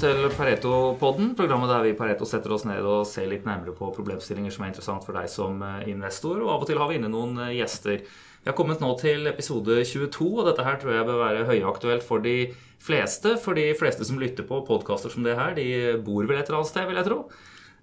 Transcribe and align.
Velkommen 0.00 0.30
til 0.32 0.32
Pareto-podden, 0.32 1.32
programmet 1.36 1.68
der 1.68 1.82
vi 1.84 1.90
i 1.92 1.96
Pareto 1.98 2.24
setter 2.24 2.54
oss 2.54 2.62
ned 2.64 2.86
og 2.88 3.02
ser 3.04 3.26
litt 3.28 3.44
nærmere 3.44 3.74
på 3.76 3.90
problemstillinger 3.92 4.54
som 4.54 4.64
er 4.64 4.70
interessant 4.70 5.04
for 5.04 5.12
deg 5.12 5.26
som 5.28 5.60
eh, 5.60 5.90
investor. 5.92 6.38
Og 6.40 6.48
av 6.54 6.64
og 6.64 6.70
til 6.70 6.80
har 6.80 6.88
vi 6.88 6.96
inne 6.96 7.10
noen 7.12 7.36
eh, 7.36 7.50
gjester. 7.58 7.98
Vi 8.00 8.48
har 8.48 8.56
kommet 8.56 8.80
nå 8.80 8.94
til 8.96 9.28
episode 9.28 9.76
22, 9.84 10.30
og 10.30 10.48
dette 10.48 10.64
her 10.64 10.80
tror 10.80 10.94
jeg 10.94 11.08
bør 11.10 11.20
være 11.20 11.44
høyaktuelt 11.50 12.06
for 12.06 12.24
de 12.24 12.34
fleste. 12.80 13.34
For 13.44 13.60
de 13.60 13.66
fleste 13.76 14.08
som 14.08 14.22
lytter 14.22 14.48
på 14.48 14.62
podkaster 14.70 15.12
som 15.12 15.26
det 15.26 15.36
her, 15.36 15.52
de 15.58 15.68
bor 16.00 16.24
vel 16.24 16.40
et 16.40 16.48
eller 16.48 16.62
annet 16.62 16.72
sted, 16.72 16.88
vil 16.88 17.02
jeg 17.02 17.08
tro. 17.10 17.20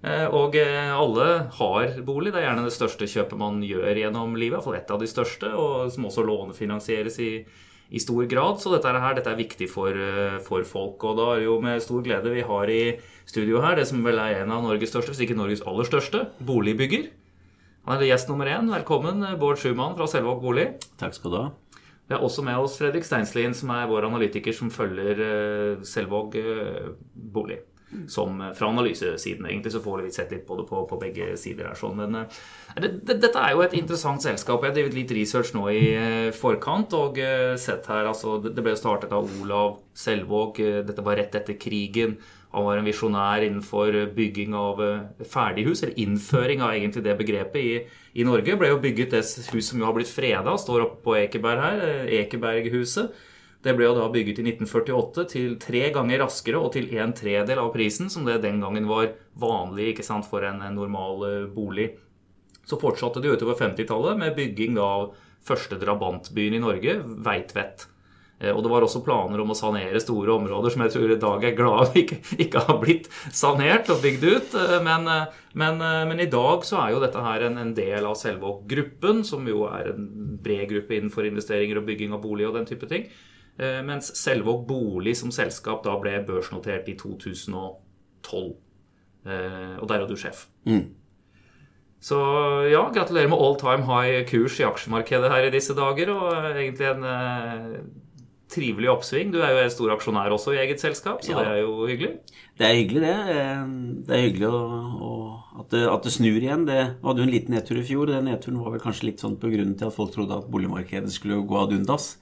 Eh, 0.02 0.26
og 0.26 0.58
alle 0.58 1.30
har 1.60 2.02
bolig. 2.08 2.34
Det 2.34 2.42
er 2.42 2.48
gjerne 2.48 2.66
det 2.66 2.78
største 2.80 3.12
kjøpet 3.14 3.44
man 3.46 3.62
gjør 3.62 3.94
gjennom 4.08 4.34
livet. 4.42 4.58
Iallfall 4.58 4.82
et 4.82 4.98
av 4.98 5.06
de 5.06 5.14
største, 5.14 5.54
og 5.54 5.94
som 5.94 6.10
også 6.10 6.26
lånefinansieres 6.26 7.22
i 7.22 7.32
i 7.90 8.02
stor 8.02 8.26
grad. 8.30 8.60
Så 8.62 8.74
dette, 8.74 8.92
her, 8.92 9.16
dette 9.18 9.32
er 9.32 9.40
viktig 9.40 9.70
for, 9.72 9.92
eh, 9.92 10.40
for, 10.46 10.66
folk. 10.68 11.04
Og 11.04 11.20
da 11.20 11.30
er 11.34 11.42
det 11.42 11.48
jo 11.48 11.60
med 11.64 11.84
stor 11.84 12.04
glede 12.06 12.34
vi 12.34 12.46
har 12.48 12.74
i 12.74 12.82
studio 13.28 13.62
her 13.64 13.78
det 13.80 13.88
som 13.90 14.04
vel 14.06 14.20
er 14.24 14.42
en 14.42 14.52
av 14.56 14.66
Norges 14.66 14.92
største, 14.94 15.14
hvis 15.14 15.24
ikke 15.28 15.38
Norges 15.40 15.64
aller 15.68 15.88
største, 15.88 16.26
boligbygger. 16.44 17.08
Han 17.88 18.02
er 18.02 18.10
gjest 18.10 18.28
nummer 18.32 18.50
én. 18.52 18.68
Velkommen, 18.74 19.24
Bård 19.40 19.62
Schumann 19.62 19.96
fra 19.96 20.10
Selvåg 20.12 20.44
bolig. 20.44 20.74
Takk 21.00 21.16
skal 21.16 21.32
du 21.32 21.40
ha. 21.40 21.48
Vi 22.08 22.16
har 22.16 22.24
også 22.24 22.44
med 22.44 22.60
oss 22.60 22.78
Fredrik 22.80 23.04
Steinslien, 23.04 23.56
som 23.56 23.72
er 23.76 23.88
vår 23.88 24.08
analytiker 24.08 24.56
som 24.56 24.72
følger 24.72 25.20
uh, 25.20 25.84
Selvåg 25.88 26.36
bolig 27.16 27.60
som 28.08 28.42
eh, 28.42 28.54
fra 28.54 28.68
analysesiden. 28.68 29.46
Egentlig 29.46 29.72
så 29.72 29.82
får 29.84 30.02
vi 30.02 30.12
sett 30.12 30.32
litt 30.32 30.48
på 30.48 30.58
det 30.60 30.68
på, 30.70 30.84
på 30.90 31.00
begge 31.02 31.32
sider 31.40 31.70
her. 31.70 31.78
Sånn. 31.80 32.00
Men 32.00 32.16
uh, 32.24 32.40
det, 32.76 32.92
det, 33.08 33.20
dette 33.24 33.44
er 33.44 33.56
jo 33.56 33.64
et 33.64 33.76
interessant 33.78 34.24
selskap. 34.24 34.64
Jeg 34.64 34.74
har 34.74 34.78
drevet 34.78 34.98
litt 34.98 35.14
research 35.16 35.54
nå 35.56 35.68
i 35.72 35.84
uh, 35.96 36.32
forkant 36.36 36.96
og 36.98 37.22
sett 37.60 37.88
her 37.92 38.10
altså, 38.10 38.38
Det 38.44 38.64
ble 38.64 38.76
startet 38.78 39.14
av 39.16 39.30
Olav 39.42 39.80
Selvåg. 39.98 40.60
dette 40.88 41.06
var 41.06 41.18
rett 41.20 41.40
etter 41.40 41.58
krigen. 41.60 42.18
Han 42.54 42.66
var 42.66 42.80
en 42.80 42.88
visjonær 42.88 43.44
innenfor 43.44 43.96
bygging 44.16 44.54
av 44.56 44.80
ferdighus, 45.30 45.82
eller 45.84 46.00
innføring 46.00 46.62
av 46.64 46.74
egentlig 46.74 47.04
det 47.06 47.16
begrepet 47.20 47.58
i, 47.60 47.74
i 48.22 48.26
Norge. 48.26 48.56
Ble 48.58 48.70
jo 48.72 48.80
bygget 48.82 49.14
det 49.14 49.24
hus 49.52 49.68
som 49.68 49.82
jo 49.82 49.86
har 49.86 49.98
blitt 49.98 50.10
freda, 50.10 50.56
står 50.58 50.86
oppe 50.86 51.02
på 51.04 51.18
Ekeberg 51.20 51.66
her, 51.66 51.84
Ekeberghuset. 52.22 53.18
Det 53.66 53.74
ble 53.74 53.88
jo 53.88 53.96
da 53.98 54.06
bygget 54.14 54.42
i 54.42 54.46
1948 54.52 55.26
til 55.34 55.56
tre 55.62 55.88
ganger 55.96 56.22
raskere 56.22 56.60
og 56.62 56.72
til 56.76 56.92
en 57.02 57.14
tredel 57.18 57.60
av 57.62 57.72
prisen 57.74 58.12
som 58.14 58.28
det 58.28 58.40
den 58.44 58.62
gangen 58.62 58.86
var 58.90 59.10
vanlig 59.42 59.92
ikke 59.94 60.06
sant, 60.06 60.28
for 60.30 60.46
en, 60.46 60.62
normal 60.76 61.26
eh, 61.26 61.44
bolig. 61.52 61.90
Så 62.68 62.80
fortsatte 62.80 63.24
det 63.24 63.34
utover 63.34 63.58
50-tallet 63.58 64.20
med 64.20 64.36
bygging 64.38 64.78
av 64.82 65.14
første 65.48 65.80
drabantbyen 65.82 66.58
i 66.58 66.62
Norge, 66.62 67.00
Veitvet. 67.26 67.88
Eh, 68.38 68.54
og 68.54 68.62
det 68.62 68.70
var 68.70 68.86
også 68.86 69.02
planer 69.02 69.42
om 69.42 69.50
å 69.50 69.58
sanere 69.58 70.04
store 70.04 70.36
områder 70.38 70.76
som 70.76 70.84
jeg 70.86 70.94
tror 70.94 71.14
i 71.16 71.22
dag 71.24 71.48
er 71.50 71.58
glad 71.58 71.96
ikke, 72.04 72.20
ikke 72.38 72.62
har 72.68 72.78
blitt 72.84 73.10
sanert 73.34 73.90
og 73.90 74.04
bygd 74.06 74.28
ut. 74.28 74.58
Eh, 74.62 74.76
men, 74.86 75.10
men, 75.58 75.82
men, 75.82 76.22
i 76.22 76.30
dag 76.30 76.68
så 76.68 76.84
er 76.84 76.94
jo 76.94 77.02
dette 77.02 77.26
her 77.26 77.48
en, 77.50 77.58
en 77.64 77.74
del 77.74 78.06
av 78.06 78.20
Selvåg-gruppen, 78.22 79.26
som 79.26 79.50
jo 79.50 79.66
er 79.72 79.96
en 79.96 80.38
bred 80.46 80.70
gruppe 80.76 81.00
innenfor 81.00 81.26
investeringer 81.26 81.82
og 81.82 81.90
bygging 81.90 82.14
av 82.14 82.22
bolig 82.22 82.46
og 82.52 82.62
den 82.62 82.70
type 82.70 82.86
ting. 82.92 83.10
Eh, 83.58 83.82
mens 83.86 84.12
Selvåg 84.20 84.68
bolig 84.70 85.16
som 85.18 85.34
selskap 85.34 85.84
da 85.86 85.96
ble 86.02 86.20
børsnotert 86.28 86.90
i 86.92 86.98
2012. 87.00 88.56
Eh, 89.28 89.76
og 89.82 89.88
der 89.90 90.04
er 90.04 90.08
du 90.08 90.16
sjef. 90.20 90.46
Mm. 90.68 90.86
Så 92.00 92.18
ja, 92.70 92.84
gratulerer 92.94 93.30
med 93.32 93.42
all 93.42 93.58
time 93.58 93.88
high 93.88 94.22
kurs 94.30 94.60
i 94.62 94.68
aksjemarkedet 94.68 95.32
her 95.34 95.48
i 95.48 95.54
disse 95.54 95.74
dager. 95.78 96.12
Og 96.14 96.30
egentlig 96.54 96.92
en 96.92 97.08
eh, 97.10 97.80
trivelig 98.54 98.92
oppsving. 98.94 99.34
Du 99.34 99.42
er 99.42 99.54
jo 99.54 99.64
en 99.64 99.74
stor 99.74 99.94
aksjonær 99.98 100.36
også 100.36 100.56
i 100.56 100.62
eget 100.64 100.82
selskap, 100.82 101.24
så 101.26 101.34
ja. 101.34 101.42
det 101.42 101.48
er 101.52 101.62
jo 101.66 101.88
hyggelig. 101.90 102.14
Det 102.58 102.68
er 102.68 102.78
hyggelig, 102.78 103.04
det. 103.04 103.16
Eh, 103.34 103.64
det 104.08 104.18
er 104.18 104.26
hyggelig 104.28 104.50
å, 104.52 104.62
å, 105.10 105.14
at, 105.60 105.70
det, 105.74 105.84
at, 105.92 106.06
det, 106.06 106.14
snur 106.16 106.40
igjen. 106.40 106.68
Det 106.70 106.80
hadde 107.04 107.24
jo 107.24 107.28
en 107.28 107.34
liten 107.34 107.58
nedtur 107.58 107.82
i 107.82 107.86
fjor. 107.88 108.12
Den 108.14 108.30
nedturen 108.30 108.62
var 108.64 108.76
vel 108.76 108.84
kanskje 108.84 109.10
litt 109.10 109.24
sånn 109.24 109.40
på 109.42 109.52
grunnen 109.52 109.76
til 109.80 109.90
at 109.90 109.98
folk 109.98 110.14
trodde 110.16 110.38
at 110.38 110.52
boligmarkedet 110.54 111.12
skulle 111.14 111.42
gå 111.50 111.60
ad 111.60 111.76
undas. 111.76 112.14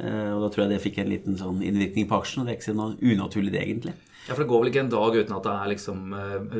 Eh, 0.00 0.30
og 0.32 0.46
da 0.46 0.48
tror 0.52 0.64
jeg 0.64 0.72
det 0.72 0.84
fikk 0.84 1.02
en 1.02 1.12
liten 1.12 1.36
sånn 1.38 1.60
innvirkning 1.64 2.08
på 2.08 2.22
aksjen, 2.22 2.42
og 2.42 2.48
det 2.48 2.54
er 2.54 2.60
ikke 2.60 2.72
så 2.72 2.88
unaturlig, 2.96 3.52
det 3.52 3.62
egentlig. 3.66 3.98
Ja, 4.28 4.36
for 4.36 4.44
Det 4.44 4.48
går 4.52 4.60
vel 4.62 4.70
ikke 4.70 4.82
en 4.84 4.90
dag 4.92 5.16
uten 5.18 5.34
at 5.34 5.46
det 5.48 5.52
er 5.52 5.70
liksom 5.72 6.12
uh, 6.14 6.58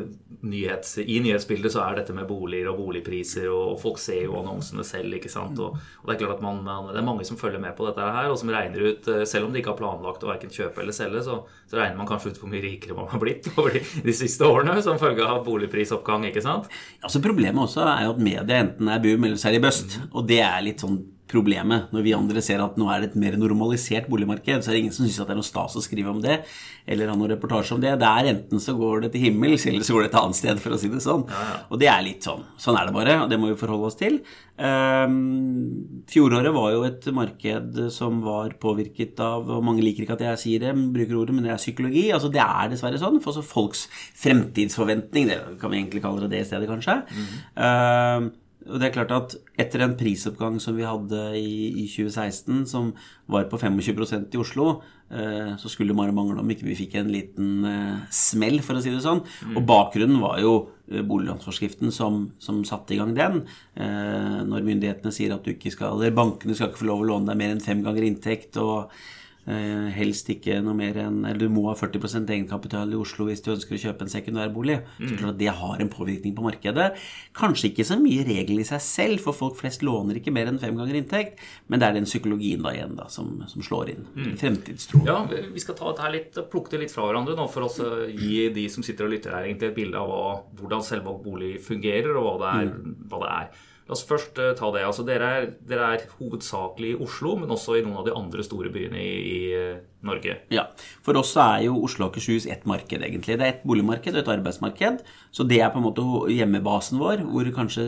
nyhets, 0.51 0.97
I 0.99 1.19
nyhetsbildet 1.23 1.71
så 1.71 1.79
er 1.85 2.01
dette 2.01 2.15
med 2.15 2.27
boliger 2.27 2.67
og 2.73 2.81
boligpriser, 2.81 3.47
og, 3.47 3.77
folk 3.79 4.01
ser 4.03 4.25
jo 4.25 4.35
annonsene 4.41 4.83
selv. 4.83 5.15
ikke 5.15 5.31
sant? 5.31 5.61
Og, 5.63 5.77
og 6.01 6.09
Det 6.09 6.17
er 6.17 6.19
klart 6.25 6.41
at 6.41 6.43
man, 6.43 6.59
det 6.91 6.99
er 6.99 7.07
mange 7.07 7.23
som 7.27 7.39
følger 7.39 7.63
med 7.63 7.71
på 7.77 7.87
dette 7.87 8.03
her, 8.03 8.27
og 8.33 8.35
som 8.41 8.51
regner 8.51 8.83
ut 8.83 9.07
uh, 9.07 9.23
Selv 9.23 9.47
om 9.47 9.55
de 9.55 9.63
ikke 9.63 9.71
har 9.71 9.79
planlagt 9.79 10.27
å 10.27 10.31
verken 10.33 10.51
kjøpe 10.51 10.83
eller 10.83 10.95
selge, 10.95 11.23
så, 11.23 11.39
så, 11.63 11.79
regner 11.79 12.01
man 12.01 12.11
kanskje 12.11 12.33
ut 12.33 12.43
hvor 12.43 12.51
mye 12.51 12.65
rikere 12.67 12.99
man 12.99 13.07
har 13.13 13.23
blitt 13.23 13.47
over 13.55 13.79
de, 13.79 13.85
de 14.03 14.17
siste 14.17 14.43
årene 14.43 14.75
som 14.83 14.99
følge 14.99 15.23
av 15.23 15.45
boligprisoppgang. 15.47 16.27
ikke 16.33 16.43
sant? 16.43 16.67
Altså 16.99 17.23
Problemet 17.23 17.63
også 17.63 17.87
er 17.87 18.09
jo 18.09 18.17
at 18.17 18.23
media 18.27 18.59
enten 18.59 18.91
er 18.91 19.03
boom 19.07 19.29
eller 19.29 19.39
så 19.39 19.53
er 19.53 19.55
de 19.55 19.63
bust. 19.63 20.01
Mm. 20.01 20.11
Og 20.11 20.27
det 20.27 20.43
er 20.43 20.67
litt 20.67 20.83
sånn 20.83 20.99
problemet. 21.31 21.89
Når 21.93 22.05
vi 22.05 22.13
andre 22.15 22.41
ser 22.43 22.61
at 22.63 22.77
nå 22.79 22.87
er 22.91 23.01
det 23.01 23.11
et 23.11 23.19
mer 23.19 23.37
normalisert 23.39 24.09
boligmarked, 24.11 24.63
så 24.63 24.69
er 24.69 24.75
det 24.75 24.81
ingen 24.83 24.95
som 24.95 25.07
syns 25.07 25.21
det 25.23 25.33
er 25.33 25.39
noe 25.39 25.47
stas 25.47 25.77
å 25.79 25.83
skrive 25.83 26.11
om 26.11 26.21
det, 26.23 26.41
eller 26.85 27.09
ha 27.09 27.15
noen 27.17 27.31
reportasje 27.33 27.75
om 27.75 27.81
det. 27.83 27.95
Det 28.01 28.09
er 28.09 28.31
enten 28.33 28.61
så 28.61 28.75
går 28.77 29.05
det 29.05 29.13
til 29.13 29.27
himmels, 29.27 29.65
eller 29.69 29.85
så 29.87 29.95
går 29.95 30.05
det 30.05 30.11
et 30.11 30.19
annet 30.19 30.39
sted, 30.39 30.61
for 30.63 30.75
å 30.75 30.79
si 30.81 30.91
det 30.91 31.01
sånn. 31.03 31.25
Ja, 31.31 31.45
ja. 31.49 31.59
Og 31.69 31.81
det 31.81 31.89
er 31.91 32.03
litt 32.05 32.27
sånn. 32.27 32.43
Sånn 32.61 32.77
er 32.79 32.89
det 32.89 32.95
bare, 32.95 33.17
og 33.23 33.31
det 33.31 33.39
må 33.41 33.49
vi 33.51 33.59
forholde 33.59 33.89
oss 33.89 33.99
til. 33.99 34.19
Um, 34.53 36.03
fjoråret 36.11 36.53
var 36.53 36.69
jo 36.75 36.83
et 36.85 37.07
marked 37.15 37.79
som 37.95 38.19
var 38.21 38.53
påvirket 38.61 39.17
av 39.23 39.47
og 39.49 39.63
Mange 39.65 39.81
liker 39.81 40.05
ikke 40.05 40.17
at 40.19 40.25
jeg 40.27 40.41
sier 40.43 40.67
det, 40.67 40.75
bruker 40.93 41.17
ordet, 41.23 41.37
men 41.37 41.47
det 41.47 41.55
er 41.55 41.61
psykologi. 41.61 42.05
altså 42.13 42.29
Det 42.33 42.43
er 42.43 42.69
dessverre 42.73 43.01
sånn. 43.01 43.21
For 43.23 43.35
så 43.35 43.45
folks 43.45 43.87
fremtidsforventning, 44.21 45.31
det 45.31 45.41
kan 45.61 45.73
vi 45.73 45.81
egentlig 45.81 46.03
kalle 46.03 46.27
det 46.27 46.35
det 46.35 46.43
i 46.43 46.47
stedet, 46.51 46.69
kanskje. 46.69 47.01
Mm 47.09 47.25
-hmm. 47.25 48.31
Og 48.63 48.79
det 48.79 48.87
er 48.87 48.93
klart 48.95 49.11
at 49.11 49.33
etter 49.59 49.81
en 49.83 49.95
prisoppgang 49.99 50.59
som 50.63 50.77
vi 50.77 50.85
hadde 50.87 51.21
i, 51.35 51.83
i 51.83 51.85
2016, 51.89 52.63
som 52.71 52.91
var 53.31 53.49
på 53.51 53.59
25% 53.59 54.35
i 54.35 54.39
Oslo, 54.39 54.67
eh, 55.11 55.51
så 55.59 55.71
skulle 55.71 55.91
det 55.91 55.99
bare 55.99 56.15
mangle 56.15 56.39
om 56.39 56.53
ikke 56.53 56.69
vi 56.69 56.77
fikk 56.79 56.95
en 56.99 57.11
liten 57.11 57.65
eh, 57.67 58.05
smell, 58.13 58.61
for 58.63 58.79
å 58.79 58.83
si 58.83 58.93
det 58.93 59.03
sånn. 59.03 59.23
Mm. 59.49 59.57
Og 59.59 59.67
bakgrunnen 59.67 60.21
var 60.23 60.39
jo 60.43 60.53
eh, 60.87 61.03
boliglånsforskriften 61.03 61.91
som, 61.95 62.29
som, 62.43 62.61
satte 62.67 62.95
i 62.95 63.01
gang 63.01 63.11
den. 63.17 63.41
Eh, 63.75 64.39
når 64.47 64.69
myndighetene 64.69 65.15
sier 65.15 65.35
at 65.35 65.43
du 65.43 65.55
ikke 65.55 65.73
skal, 65.73 65.97
eller 65.97 66.15
bankene 66.15 66.55
skal 66.55 66.71
ikke 66.71 66.85
få 66.85 66.91
lov 66.93 67.03
å 67.03 67.11
låne 67.11 67.33
deg 67.33 67.43
mer 67.43 67.57
enn 67.57 67.63
fem 67.63 67.83
ganger 67.83 68.07
inntekt. 68.07 68.61
og 68.63 68.93
helst 69.43 70.29
ikke 70.31 70.61
noe 70.63 70.75
mer 70.77 70.95
enn 71.03 71.25
Eller 71.27 71.41
du 71.41 71.51
må 71.51 71.65
ha 71.67 71.73
40% 71.75 72.29
egenkapital 72.31 72.93
i 72.93 72.95
Oslo 72.95 73.25
hvis 73.27 73.43
du 73.43 73.49
ønsker 73.51 73.75
å 73.75 73.81
kjøpe 73.81 74.05
en 74.05 74.11
sekundærbolig. 74.13 74.77
Mm. 74.99 75.09
Så 75.09 75.17
klart 75.19 75.39
Det 75.41 75.49
har 75.59 75.83
en 75.83 75.91
påvirkning 75.91 76.35
på 76.37 76.45
markedet. 76.45 76.93
Kanskje 77.35 77.71
ikke 77.71 77.87
så 77.87 77.97
mye 77.99 78.23
regel 78.27 78.61
i 78.63 78.67
seg 78.67 78.79
selv, 78.83 79.23
for 79.25 79.35
folk 79.35 79.57
flest 79.59 79.83
låner 79.83 80.19
ikke 80.19 80.31
mer 80.31 80.47
enn 80.51 80.61
fem 80.61 80.77
ganger 80.79 80.99
inntekt. 80.99 81.43
Men 81.67 81.81
det 81.81 81.89
er 81.89 81.99
den 81.99 82.07
psykologien 82.07 82.63
da 82.63 82.71
igjen 82.71 82.95
da 82.99 83.09
som, 83.11 83.35
som 83.51 83.65
slår 83.65 83.93
inn. 83.95 84.07
Mm. 84.15 84.31
Fremtidstro. 84.39 85.03
Ja, 85.09 85.19
vi 85.27 85.63
skal 85.63 85.77
ta 85.79 85.91
dette 85.91 86.07
her 86.07 86.15
litt, 86.15 86.39
plukke 86.53 86.75
det 86.75 86.85
litt 86.85 86.95
fra 86.95 87.09
hverandre 87.09 87.35
nå 87.35 87.49
for 87.51 87.67
å 87.67 87.91
gi 88.07 88.47
de 88.55 88.67
som 88.71 88.85
sitter 88.85 89.09
og 89.09 89.15
lytter 89.17 89.35
her, 89.35 89.49
egentlig 89.49 89.73
et 89.73 89.77
bilde 89.81 89.99
av 89.99 90.47
hvordan 90.59 90.87
selve 90.87 91.19
bolig 91.23 91.57
fungerer, 91.63 92.15
og 92.15 92.29
hva 92.29 92.35
det 92.39 92.55
er. 92.55 92.73
Mm. 92.73 92.97
Hva 93.11 93.23
det 93.25 93.35
er. 93.35 93.63
La 93.87 93.97
oss 93.97 94.05
først 94.07 94.37
uh, 94.39 94.51
ta 94.57 94.69
det. 94.75 94.83
Altså, 94.87 95.05
dere, 95.07 95.31
er, 95.37 95.49
dere, 95.67 95.89
er, 95.95 96.05
hovedsakelig 96.19 96.93
i 96.93 96.99
Oslo, 97.03 97.35
men 97.39 97.51
også 97.51 97.77
i 97.77 97.83
noen 97.85 97.99
av 98.01 98.07
de 98.07 98.15
andre 98.15 98.45
store 98.45 98.71
byene 98.73 99.01
i, 99.01 99.15
i 99.33 99.39
uh, 99.57 99.81
Norge. 100.03 100.35
Ja. 100.53 100.65
For 101.05 101.17
oss 101.19 101.31
er 101.39 101.63
jo 101.67 101.77
Oslo 101.87 102.07
og 102.07 102.13
Akershus 102.13 102.47
ett 102.51 102.65
marked, 102.69 102.99
egentlig. 102.99 103.37
Det 103.39 103.45
er 103.45 103.53
et 103.53 103.67
boligmarked 103.67 104.15
og 104.15 104.23
et 104.23 104.31
arbeidsmarked. 104.35 105.03
Så 105.31 105.47
det 105.47 105.61
er 105.63 105.71
på 105.73 105.79
en 105.79 105.87
måte 105.87 106.05
hjemmebasen 106.33 106.99
vår, 107.01 107.23
hvor 107.29 107.51
kanskje 107.55 107.85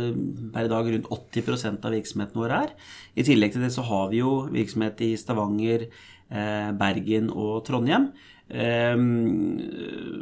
per 0.56 0.70
dag 0.72 0.92
rundt 0.94 1.10
80 1.12 1.84
av 1.84 1.92
virksomheten 1.96 2.40
vår 2.40 2.56
er. 2.62 2.72
I 3.20 3.28
tillegg 3.28 3.56
til 3.56 3.66
det 3.68 3.74
så 3.76 3.84
har 3.88 4.08
vi 4.14 4.24
jo 4.24 4.46
virksomhet 4.54 5.04
i 5.04 5.16
Stavanger, 5.20 5.90
eh, 6.32 6.72
Bergen 6.80 7.30
og 7.34 7.66
Trondheim. 7.68 8.14
Um, 8.46 9.58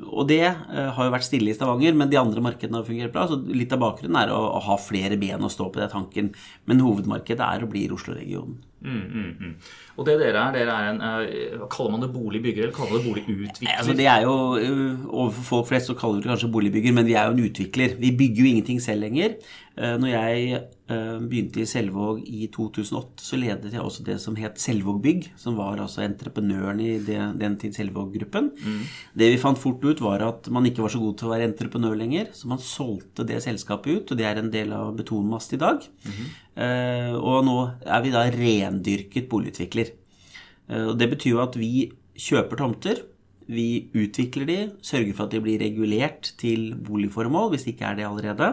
og 0.08 0.30
det 0.30 0.46
uh, 0.48 0.94
har 0.96 1.10
jo 1.10 1.12
vært 1.12 1.26
stille 1.28 1.52
i 1.52 1.56
Stavanger, 1.58 1.92
men 1.98 2.08
de 2.08 2.16
andre 2.22 2.44
markedene 2.46 2.80
har 2.80 2.88
fungert 2.88 3.12
bra. 3.16 3.26
Så 3.28 3.42
litt 3.52 3.74
av 3.76 3.82
bakgrunnen 3.84 4.20
er 4.22 4.32
å, 4.32 4.62
ha 4.64 4.78
flere 4.80 5.20
ben 5.20 5.44
å 5.44 5.52
stå 5.52 5.68
på 5.70 5.82
det 5.82 5.90
tanken. 5.92 6.32
Men 6.70 6.84
hovedmarkedet 6.86 7.44
er 7.44 7.66
og 7.66 7.74
blir 7.74 7.94
Oslo-regionen. 7.96 8.62
Mm, 8.84 9.04
mm, 9.16 9.34
mm. 9.40 9.54
Og 9.98 10.06
det 10.08 10.18
dere 10.20 10.40
er, 10.42 10.56
dere 10.56 10.74
er 10.76 10.90
en 10.92 11.02
uh, 11.02 11.68
Kaller 11.72 11.94
man 11.94 12.02
det 12.04 12.10
boligbygger, 12.14 12.66
eller 12.66 12.76
kaller 12.76 12.92
man 12.92 13.00
det 13.00 13.08
boligutvikler? 13.08 13.78
Altså 13.78 13.94
det 13.96 14.08
er 14.12 14.26
jo, 14.26 14.34
uh, 14.60 15.06
Overfor 15.08 15.44
folk 15.50 15.70
flest 15.72 15.88
så 15.88 15.96
kaller 15.96 16.20
vi 16.20 16.26
det 16.26 16.32
kanskje 16.34 16.52
boligbygger, 16.52 16.96
men 16.98 17.08
vi 17.08 17.16
er 17.16 17.30
jo 17.30 17.38
en 17.38 17.46
utvikler. 17.46 17.96
Vi 18.00 18.12
bygger 18.18 18.44
jo 18.44 18.50
ingenting 18.50 18.82
selv 18.84 19.06
lenger. 19.06 19.38
Uh, 19.74 19.96
når 19.98 20.10
jeg 20.12 20.64
begynte 20.94 21.64
i 21.64 21.66
Selvåg 21.66 22.20
i 22.30 22.46
2008, 22.54 23.24
så 23.26 23.38
ledet 23.40 23.72
jeg 23.74 23.82
også 23.82 24.04
det 24.06 24.18
som 24.22 24.36
het 24.38 24.60
Selvåg 24.62 25.00
Bygg, 25.02 25.30
som 25.40 25.56
var 25.58 25.80
altså 25.82 26.04
entreprenøren 26.04 26.78
i 26.84 26.92
den 27.02 27.56
tid 27.58 27.74
Selvåg-gruppen. 27.74 28.52
Mm. 28.54 28.84
Det 29.18 29.32
vi 29.34 29.40
fant 29.42 29.58
fort 29.58 29.82
ut, 29.82 30.04
var 30.04 30.22
at 30.28 30.52
man 30.54 30.68
ikke 30.70 30.84
var 30.84 30.94
så 30.94 31.02
god 31.02 31.16
til 31.18 31.30
å 31.30 31.32
være 31.32 31.48
entreprenør 31.48 31.98
lenger, 31.98 32.30
så 32.38 32.52
man 32.52 32.62
solgte 32.62 33.26
det 33.26 33.40
selskapet 33.48 33.96
ut, 33.96 34.14
og 34.14 34.20
det 34.20 34.28
er 34.30 34.44
en 34.44 34.52
del 34.54 34.76
av 34.78 34.94
Betonmast 35.00 35.56
i 35.58 35.62
dag. 35.64 35.82
Mm. 36.04 36.24
og 37.18 37.40
nå 37.48 37.58
er 37.82 38.06
vi 38.06 38.14
da 38.14 38.28
rendyrket 38.30 39.32
boligutvikler. 39.32 39.96
Eh, 40.70 40.86
og 40.90 40.98
Det 41.00 41.10
betyr 41.12 41.36
jo 41.36 41.44
at 41.44 41.58
vi 41.60 41.92
kjøper 42.14 42.62
tomter 42.62 43.04
Vi 43.44 43.90
utvikler 43.92 44.48
de, 44.48 44.58
sørger 44.80 45.14
for 45.14 45.28
at 45.28 45.34
de 45.34 45.42
blir 45.44 45.60
regulert 45.60 46.30
til 46.40 46.72
boligformål, 46.80 47.50
hvis 47.52 47.66
det 47.66 47.74
ikke 47.74 47.90
er 47.90 47.98
det 47.98 48.06
allerede. 48.08 48.48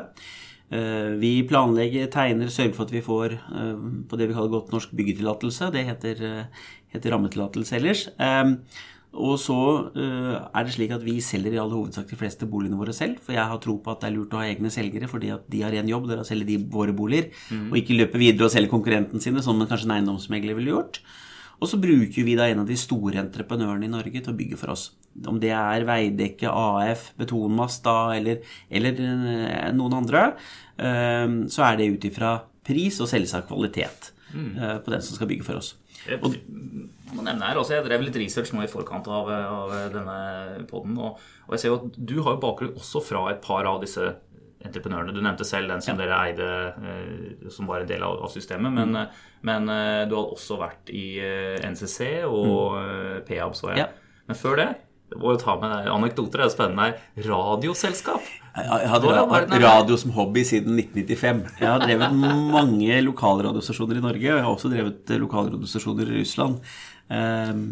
Eh, 0.71 1.17
vi 1.19 1.33
planlegger, 1.51 2.07
tegner, 2.15 2.51
sørger 2.53 2.77
for 2.77 2.87
at 2.87 2.95
vi 2.95 3.03
får 3.03 3.35
eh, 3.35 3.81
på 4.07 4.19
det 4.19 4.29
vi 4.31 4.37
kaller 4.37 4.53
godt 4.53 4.71
norsk 4.75 4.95
byggetillatelse. 4.95 5.73
Det 5.75 5.83
heter, 5.89 6.23
eh, 6.29 6.65
heter 6.95 7.17
rammetillatelse 7.17 7.77
ellers. 7.81 8.07
Og 9.11 9.41
så 9.43 9.57
er 9.99 10.63
det 10.63 10.71
slik 10.71 10.93
at 10.95 11.03
vi 11.03 11.17
selger 11.19 11.57
i 11.57 11.59
all 11.59 11.73
hovedsak 11.75 12.07
de 12.07 12.19
fleste 12.19 12.47
boligene 12.47 12.79
våre 12.79 12.93
selv. 12.95 13.17
For 13.19 13.35
jeg 13.35 13.43
har 13.43 13.59
tro 13.59 13.75
på 13.83 13.91
at 13.91 14.05
det 14.05 14.07
er 14.07 14.15
lurt 14.15 14.37
å 14.37 14.39
ha 14.39 14.47
egne 14.47 14.71
selgere, 14.71 15.09
fordi 15.11 15.33
at 15.35 15.49
de 15.51 15.65
har 15.65 15.75
en 15.75 15.91
jobb, 15.91 16.07
det 16.07 16.15
er 16.15 16.23
å 16.23 16.29
selge 16.29 16.47
de 16.47 16.61
våre 16.71 16.95
boliger. 16.95 17.27
Mm. 17.51 17.73
Og 17.73 17.81
ikke 17.81 17.97
løpe 17.99 18.21
videre 18.23 18.47
og 18.47 18.55
selge 18.55 18.71
konkurrenten 18.71 19.19
sine, 19.19 19.43
sånn 19.43 19.67
kanskje 19.67 19.89
en 19.89 19.97
eiendomsmegler 19.97 20.55
ville 20.61 20.77
gjort. 20.77 21.03
Og 21.61 21.69
så 21.69 21.79
bruker 21.81 22.25
vi 22.25 22.37
da 22.39 22.49
en 22.49 22.63
av 22.63 22.69
de 22.69 22.77
store 22.79 23.21
entreprenørene 23.21 23.85
i 23.87 23.93
Norge 23.93 24.23
til 24.23 24.33
å 24.33 24.37
bygge 24.37 24.59
for 24.61 24.73
oss. 24.73 24.89
Om 25.29 25.41
det 25.43 25.53
er 25.53 25.85
Veidekke, 25.89 26.49
AF, 26.49 27.11
Betonmast 27.21 27.85
da, 27.85 28.15
eller, 28.17 28.41
eller 28.73 29.03
eh, 29.05 29.69
noen 29.77 29.99
andre, 30.01 30.31
ehm, 30.81 31.43
så 31.53 31.67
er 31.69 31.81
det 31.81 31.91
ut 31.93 32.09
ifra 32.09 32.39
pris 32.67 33.01
og 33.03 33.11
selvsagt 33.11 33.51
kvalitet 33.51 34.13
mm. 34.33 34.51
Eh, 34.57 34.77
på 34.85 34.95
den 34.95 35.05
som 35.05 35.19
skal 35.19 35.29
bygge 35.31 35.45
for 35.45 35.61
oss. 35.61 35.75
Og, 36.23 36.39
må 37.11 37.25
nevne 37.27 37.45
her 37.45 37.59
også, 37.59 37.75
jeg 37.75 37.85
drev 37.85 38.07
litt 38.07 38.17
research 38.23 38.55
nå 38.55 38.63
i 38.65 38.71
forkant 38.71 39.09
av, 39.11 39.29
av 39.29 39.73
denne 39.93 40.65
poden, 40.71 40.97
og, 40.97 41.19
og, 41.49 41.55
jeg 41.57 41.65
ser 41.65 41.73
jo 41.73 41.81
at 41.83 41.99
du 41.99 42.21
har 42.25 42.41
bakgrunn 42.41 42.79
også 42.79 43.03
fra 43.05 43.27
et 43.33 43.43
par 43.45 43.67
av 43.69 43.83
disse 43.83 44.15
entreprenørene. 44.61 45.15
Du 45.17 45.23
nevnte 45.25 45.47
selv 45.49 45.73
den 45.73 45.83
som 45.85 45.97
ja. 45.97 46.03
dere 46.03 46.21
eide, 46.27 46.51
eh, 46.85 47.49
som 47.53 47.69
var 47.71 47.83
en 47.83 47.91
del 47.91 48.05
av, 48.05 48.27
systemet. 48.33 48.73
Men, 48.73 48.93
mm. 48.93 49.01
Eh, 49.01 49.25
men, 49.49 49.73
eh, 49.73 50.05
du 50.11 50.17
har 50.19 50.35
også 50.35 50.59
vært 50.61 50.93
i 50.93 51.07
NCC 51.65 52.27
og 52.29 52.77
mm. 52.77 53.27
PAB, 53.29 53.57
så 53.57 53.73
jeg. 53.73 53.87
Ja. 53.87 53.91
Men 54.29 54.39
før 54.39 54.61
det 54.61 54.71
må 55.19 55.33
jo 55.35 55.41
ta 55.43 55.57
med 55.59 55.89
anekdoter. 55.91 56.43
Det 56.43 56.47
er 56.47 56.53
spennende. 56.53 57.25
Radioselskap. 57.27 58.29
Jeg 58.61 58.91
hadde 58.91 59.61
radio 59.63 59.97
som 59.99 60.13
hobby 60.15 60.45
siden 60.47 60.77
1995. 60.79 61.41
Jeg 61.59 61.67
har 61.67 61.83
drevet 61.83 62.15
mange 62.15 63.01
lokalradiostasjoner 63.07 63.99
i 63.99 64.05
Norge. 64.05 64.29
Og 64.29 64.39
jeg 64.39 64.47
har 64.47 64.53
også 64.53 64.71
drevet 64.71 65.15
lokalradiostasjoner 65.25 66.13
i 66.13 66.21
Russland. 66.21 66.61
Um, 67.11 67.65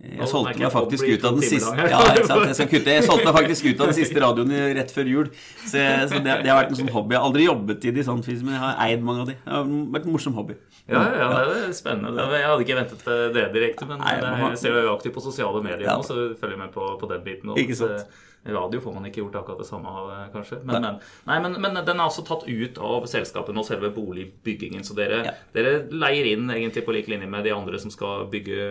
jeg 0.00 0.28
solgte 0.30 0.56
meg 0.56 0.72
faktisk 0.72 1.04
ut 1.04 1.24
av 1.28 1.34
den 1.36 1.44
siste 1.44 1.72
ja, 1.76 1.98
jeg, 2.16 2.22
jeg, 2.24 3.02
solgte 3.04 3.26
meg 3.26 3.34
faktisk 3.36 3.66
ut 3.66 3.82
av 3.82 3.90
den 3.90 3.96
siste 3.98 4.22
radioen 4.22 4.54
rett 4.78 4.94
før 4.94 5.10
jul. 5.12 5.26
Så, 5.66 5.76
jeg, 5.76 6.06
så 6.08 6.22
det, 6.24 6.36
det, 6.40 6.48
har 6.48 6.56
vært 6.62 6.72
en 6.72 6.78
sånn 6.78 6.92
hobby. 6.94 7.14
Jeg 7.14 7.20
har 7.20 7.28
aldri 7.28 7.44
jobbet 7.44 7.84
i 7.84 7.92
de 7.98 8.04
sånn, 8.06 8.22
men 8.24 8.54
jeg 8.54 8.62
har 8.62 8.80
eid 8.86 9.04
mange 9.04 9.26
av 9.26 9.28
de. 9.28 9.36
Det 9.44 9.52
har 9.58 9.68
vært 9.96 10.08
en 10.08 10.16
morsom 10.16 10.38
hobby. 10.40 10.56
Ja, 10.88 11.02
ja, 11.20 11.28
det 11.50 11.58
er 11.66 11.76
spennende. 11.76 12.24
Jeg 12.32 12.48
hadde 12.48 12.64
ikke 12.64 12.78
ventet 12.80 13.04
det 13.36 13.44
direkte, 13.58 13.90
men 13.90 14.00
Nei, 14.00 14.16
jeg 14.22 14.62
ser 14.62 14.80
jo 14.80 14.96
aktivt 14.96 15.18
på 15.18 15.26
sosiale 15.28 15.60
medier 15.66 15.84
nå, 15.90 16.00
så 16.06 16.16
følger 16.32 16.56
jeg 16.56 16.62
med 16.64 16.72
på, 16.74 16.88
på 17.02 17.12
den 17.12 17.22
biten. 17.26 17.52
Ikke 17.60 17.76
sant. 17.78 18.20
Radio 18.40 18.80
får 18.80 18.94
man 18.94 19.04
ikke 19.04 19.20
gjort 19.20 19.34
akkurat 19.42 19.58
det 19.60 19.66
samme 19.68 19.90
av, 19.92 20.12
kanskje. 20.32 20.62
Men, 20.64 20.80
nei. 20.80 20.92
Nei, 21.28 21.36
men, 21.44 21.58
men, 21.60 21.74
den 21.84 21.98
er 21.98 22.06
altså 22.06 22.22
tatt 22.24 22.46
ut 22.48 22.78
av 22.80 23.04
selskapet 23.10 23.52
og 23.52 23.66
selve 23.68 23.90
boligbyggingen. 23.92 24.84
Så 24.86 24.96
dere, 24.96 25.18
ja. 25.26 25.34
dere, 25.52 25.74
leier 25.92 26.30
inn 26.30 26.48
egentlig 26.54 26.86
på 26.86 26.94
lik 26.96 27.10
linje 27.12 27.28
med 27.28 27.44
de 27.44 27.52
andre 27.52 27.80
som 27.82 27.92
skal 27.92 28.24
bygge 28.32 28.70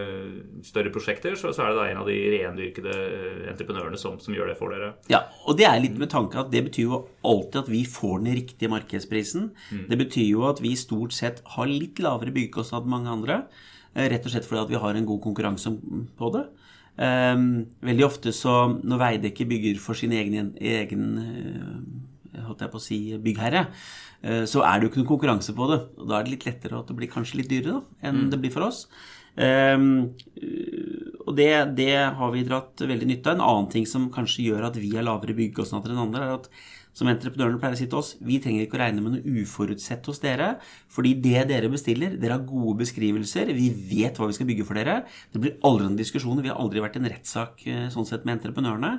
større 0.66 0.94
prosjekter. 0.94 1.38
Så, 1.38 1.54
så 1.54 1.68
er 1.68 1.70
det 1.70 1.78
da 1.78 1.86
en 1.92 2.02
av 2.02 2.10
de 2.10 2.18
rendyrkede 2.34 2.96
eh, 2.98 3.44
entreprenørene 3.54 4.02
som, 4.02 4.18
som, 4.24 4.34
gjør 4.34 4.50
det 4.50 4.58
for 4.58 4.74
dere. 4.74 4.96
Ja, 5.12 5.28
og 5.46 5.60
det 5.62 5.70
er 5.70 5.78
litt 5.84 6.00
med 6.02 6.10
tanke 6.14 6.42
at 6.42 6.50
det 6.54 6.66
betyr 6.72 6.88
jo 6.88 7.04
alltid 7.22 7.62
at 7.62 7.70
vi 7.70 7.84
får 7.86 8.24
den 8.24 8.40
riktige 8.42 8.74
markedsprisen. 8.74 9.52
Mm. 9.70 9.86
Det 9.92 10.00
betyr 10.02 10.32
jo 10.32 10.48
at 10.50 10.64
vi 10.66 10.74
stort 10.80 11.14
sett 11.14 11.44
har 11.58 11.70
litt 11.70 12.02
lavere 12.02 12.34
byggekostnad 12.34 12.90
enn 12.90 12.96
mange 12.98 13.14
andre. 13.14 13.44
Eh, 13.94 14.10
rett 14.10 14.26
og 14.26 14.34
slett 14.34 14.50
fordi 14.50 14.66
at 14.66 14.74
vi 14.74 14.82
har 14.82 14.98
en 14.98 15.10
god 15.14 15.22
konkurranse 15.30 15.78
på 16.18 16.34
det. 16.34 16.48
Um, 17.00 17.44
veldig 17.86 18.04
ofte 18.04 18.34
så 18.36 18.54
når 18.76 19.00
Veidekke 19.00 19.48
bygger 19.48 19.78
for 19.80 19.96
sin 19.96 20.12
egen, 20.12 20.50
egen 20.60 21.06
uh, 21.16 22.42
holdt 22.50 22.66
jeg 22.66 22.74
på 22.74 22.82
å 22.82 22.84
si, 22.84 22.98
byggherre, 23.24 23.70
uh, 24.26 24.44
så 24.50 24.66
er 24.68 24.74
det 24.76 24.88
jo 24.88 24.92
ikke 24.92 25.02
noen 25.04 25.12
konkurranse 25.14 25.56
på 25.56 25.70
det. 25.72 25.80
Og 25.96 26.10
da 26.10 26.18
er 26.18 26.28
det 26.28 26.36
litt 26.36 26.50
lettere 26.50 26.82
at 26.82 26.92
det 26.92 26.98
blir 27.00 27.12
kanskje 27.14 27.40
litt 27.40 27.52
dyrere 27.52 27.78
da, 27.80 28.02
enn 28.10 28.26
mm. 28.26 28.28
det 28.34 28.42
blir 28.44 28.54
for 28.56 28.68
oss. 28.68 28.84
Um, 29.40 30.10
og 31.24 31.38
det, 31.38 31.50
det, 31.78 31.94
har 32.20 32.34
vi 32.34 32.44
dratt 32.44 32.84
veldig 32.84 33.08
nytte 33.08 33.32
av. 33.32 33.38
En 33.38 33.46
annen 33.48 33.72
ting 33.72 33.88
som 33.88 34.10
kanskje 34.12 34.50
gjør 34.50 34.68
at 34.68 34.80
vi 34.82 34.92
har 34.98 35.08
lavere 35.08 35.38
byggekostnader 35.38 35.96
enn 35.96 36.04
andre, 36.04 36.26
er 36.26 36.36
at 36.42 36.52
som 36.96 37.08
entreprenørene 37.12 37.60
pleier 37.62 37.78
å 37.78 37.80
si 37.80 37.88
til 37.88 38.00
oss, 38.02 38.14
vi 38.26 38.40
trenger 38.44 38.66
ikke 38.66 38.78
å 38.80 38.82
regne 38.82 39.04
med 39.04 39.16
noe 39.16 39.44
uforutsett 39.44 40.08
hos 40.10 40.22
dere. 40.24 40.50
Fordi 40.92 41.14
det 41.24 41.46
dere 41.52 41.72
bestiller, 41.72 42.18
dere 42.20 42.40
har 42.40 42.48
gode 42.48 42.80
beskrivelser, 42.82 43.54
vi 43.56 43.70
vet 43.92 44.20
hva 44.20 44.28
vi 44.30 44.36
skal 44.38 44.50
bygge 44.50 44.68
for 44.68 44.80
dere. 44.80 45.04
Det 45.32 45.44
blir 45.44 45.58
aldri 45.68 45.88
noen 45.88 46.00
diskusjoner. 46.00 46.44
Vi 46.46 46.52
har 46.52 46.60
aldri 46.60 46.84
vært 46.84 47.00
en 47.00 47.10
rettssak 47.14 47.64
eh, 47.70 47.88
sånn 47.94 48.08
sett 48.10 48.28
med 48.28 48.40
entreprenørene. 48.40 48.98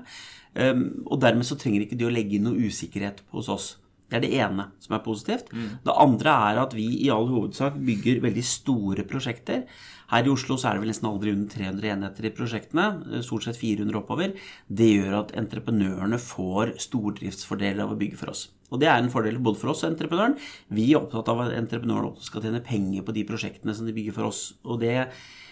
Ehm, 0.61 0.87
og 1.07 1.21
dermed 1.23 1.47
så 1.47 1.59
trenger 1.59 1.85
ikke 1.85 1.99
de 1.99 2.09
å 2.09 2.15
legge 2.15 2.39
inn 2.39 2.49
noe 2.49 2.71
usikkerhet 2.71 3.25
hos 3.35 3.51
oss. 3.53 3.71
Det 4.11 4.19
er 4.19 4.25
det 4.25 4.33
ene 4.43 4.67
som 4.83 4.97
er 4.97 5.03
positivt. 5.05 5.53
Mm. 5.55 5.79
Det 5.87 5.97
andre 6.05 6.35
er 6.51 6.61
at 6.65 6.75
vi 6.77 6.87
i 7.07 7.11
all 7.15 7.29
hovedsak 7.31 7.79
bygger 7.87 8.23
veldig 8.25 8.45
store 8.45 9.07
prosjekter. 9.09 9.65
Her 10.11 10.27
i 10.27 10.33
Oslo 10.33 10.57
så 10.59 10.69
er 10.69 10.77
det 10.77 10.85
vel 10.85 10.91
nesten 10.91 11.07
aldri 11.07 11.33
under 11.33 11.51
300 11.53 11.93
enheter 11.95 12.27
i 12.27 12.33
prosjektene, 12.35 12.87
eh, 13.07 13.23
stort 13.23 13.47
sett 13.47 13.61
400 13.61 14.01
oppover. 14.03 14.35
Det 14.67 14.89
gjør 14.91 15.21
at 15.21 15.37
entreprenørene 15.39 16.19
får 16.19 16.75
stordriftsfordeler 16.83 17.85
av 17.87 17.95
å 17.95 18.01
bygge 18.01 18.19
for 18.19 18.35
oss. 18.35 18.49
Og 18.71 18.83
det 18.83 18.89
er 18.91 18.99
en 18.99 19.11
fordel 19.11 19.39
både 19.43 19.59
for 19.59 19.73
oss 19.73 19.85
og 19.85 19.93
entreprenøren. 19.93 20.39
Vi 20.71 20.91
er 20.91 20.99
opptatt 21.01 21.31
av 21.31 21.45
at 21.47 21.55
entreprenøren 21.59 22.11
også 22.11 22.31
skal 22.31 22.43
tjene 22.47 22.62
penger 22.67 23.07
på 23.07 23.15
de 23.15 23.27
prosjektene 23.27 23.75
som 23.75 23.87
de 23.87 23.95
bygger 23.95 24.19
for 24.19 24.31
oss. 24.31 24.43
Og 24.65 24.83
det, 24.83 25.09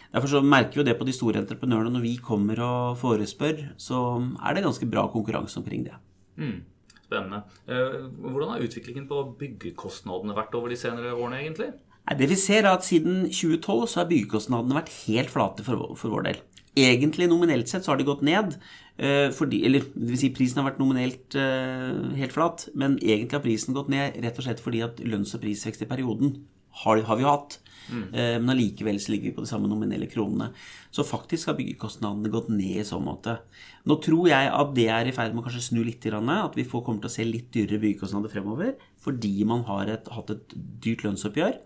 Derfor 0.09 0.31
så 0.33 0.41
merker 0.41 0.73
vi 0.73 0.81
jo 0.81 0.89
det 0.89 0.97
på 0.97 1.05
de 1.05 1.13
store 1.13 1.43
entreprenørene. 1.43 1.93
Når 1.93 2.01
vi 2.01 2.15
kommer 2.17 2.61
og 2.65 2.97
forespør, 2.97 3.75
så 3.77 3.99
er 4.41 4.57
det 4.57 4.65
ganske 4.65 4.89
bra 4.89 5.05
konkurranse 5.13 5.59
omkring 5.61 5.85
det. 5.85 5.99
Mm. 6.41 6.63
Spennende. 7.09 7.43
Eh, 7.65 8.03
hvordan 8.21 8.53
har 8.53 8.65
utviklingen 8.65 9.07
på 9.09 9.23
byggekostnadene 9.41 10.37
vært 10.37 10.57
over 10.59 10.73
de 10.73 10.77
senere 10.77 11.15
årene, 11.17 11.41
egentlig? 11.41 11.71
Det 12.19 12.29
vi 12.29 12.37
ser 12.41 12.65
er 12.65 12.75
at 12.75 12.85
Siden 12.85 13.27
2012 13.29 13.87
så 13.89 14.03
har 14.03 14.11
byggekostnadene 14.11 14.77
vært 14.77 14.93
helt 15.07 15.33
flate 15.33 15.65
for, 15.65 15.97
vår 15.97 16.29
del. 16.29 16.43
Egentlig 16.79 17.29
nominelt 17.29 17.69
sett 17.69 17.85
så 17.85 17.93
har 17.93 18.01
de 18.01 18.07
gått 18.09 18.23
ned. 18.25 18.59
Eh, 18.99 19.29
fordi, 19.33 19.63
eller 19.65 19.89
det 19.95 20.13
vil 20.13 20.21
si 20.21 20.31
prisen 20.37 20.61
har 20.61 20.69
vært 20.69 20.81
nominelt 20.83 21.37
uh, 21.39 22.13
helt 22.19 22.35
flat, 22.35 22.65
men 22.75 22.97
egentlig 22.99 23.37
har 23.39 23.45
prisen 23.45 23.77
gått 23.77 23.93
ned 23.93 24.17
rett 24.25 24.41
og 24.41 24.47
slett 24.47 24.63
fordi 24.63 24.81
at 24.83 25.03
lønns- 25.07 25.37
og 25.39 25.45
prisvekst 25.45 25.85
i 25.85 25.91
perioden 25.91 26.35
har, 26.85 27.03
har 27.09 27.19
vi 27.21 27.27
hatt. 27.27 27.59
Mm. 27.89 28.03
Uh, 28.13 28.37
men 28.43 28.53
allikevel 28.53 28.99
så 29.01 29.15
ligger 29.15 29.31
vi 29.31 29.37
på 29.37 29.45
de 29.45 29.51
samme 29.51 29.71
nominelle 29.71 30.09
kronene. 30.11 30.51
Så 30.95 31.07
faktisk 31.07 31.51
har 31.51 31.57
byggekostnadene 31.59 32.33
gått 32.33 32.51
ned 32.53 32.83
i 32.83 32.87
så 32.87 33.01
måte. 33.03 33.39
Nå 33.89 33.97
tror 34.05 34.29
jeg 34.31 34.51
at 34.53 34.75
det 34.77 34.89
er 34.93 35.09
i 35.09 35.15
ferd 35.17 35.35
med 35.35 35.43
å 35.43 35.49
kanskje 35.49 35.65
snu 35.71 35.81
litt, 35.87 36.05
at 36.09 36.59
vi 36.59 36.67
får, 36.69 36.85
kommer 36.85 37.05
til 37.05 37.11
å 37.11 37.17
se 37.17 37.27
litt 37.27 37.49
dyrere 37.55 37.81
byggekostnader 37.85 38.33
fremover 38.33 38.77
fordi 39.03 39.45
man 39.49 39.63
har 39.69 39.89
et, 39.89 40.09
hatt 40.13 40.31
et 40.35 40.55
dyrt 40.85 41.05
lønnsoppgjør. 41.07 41.57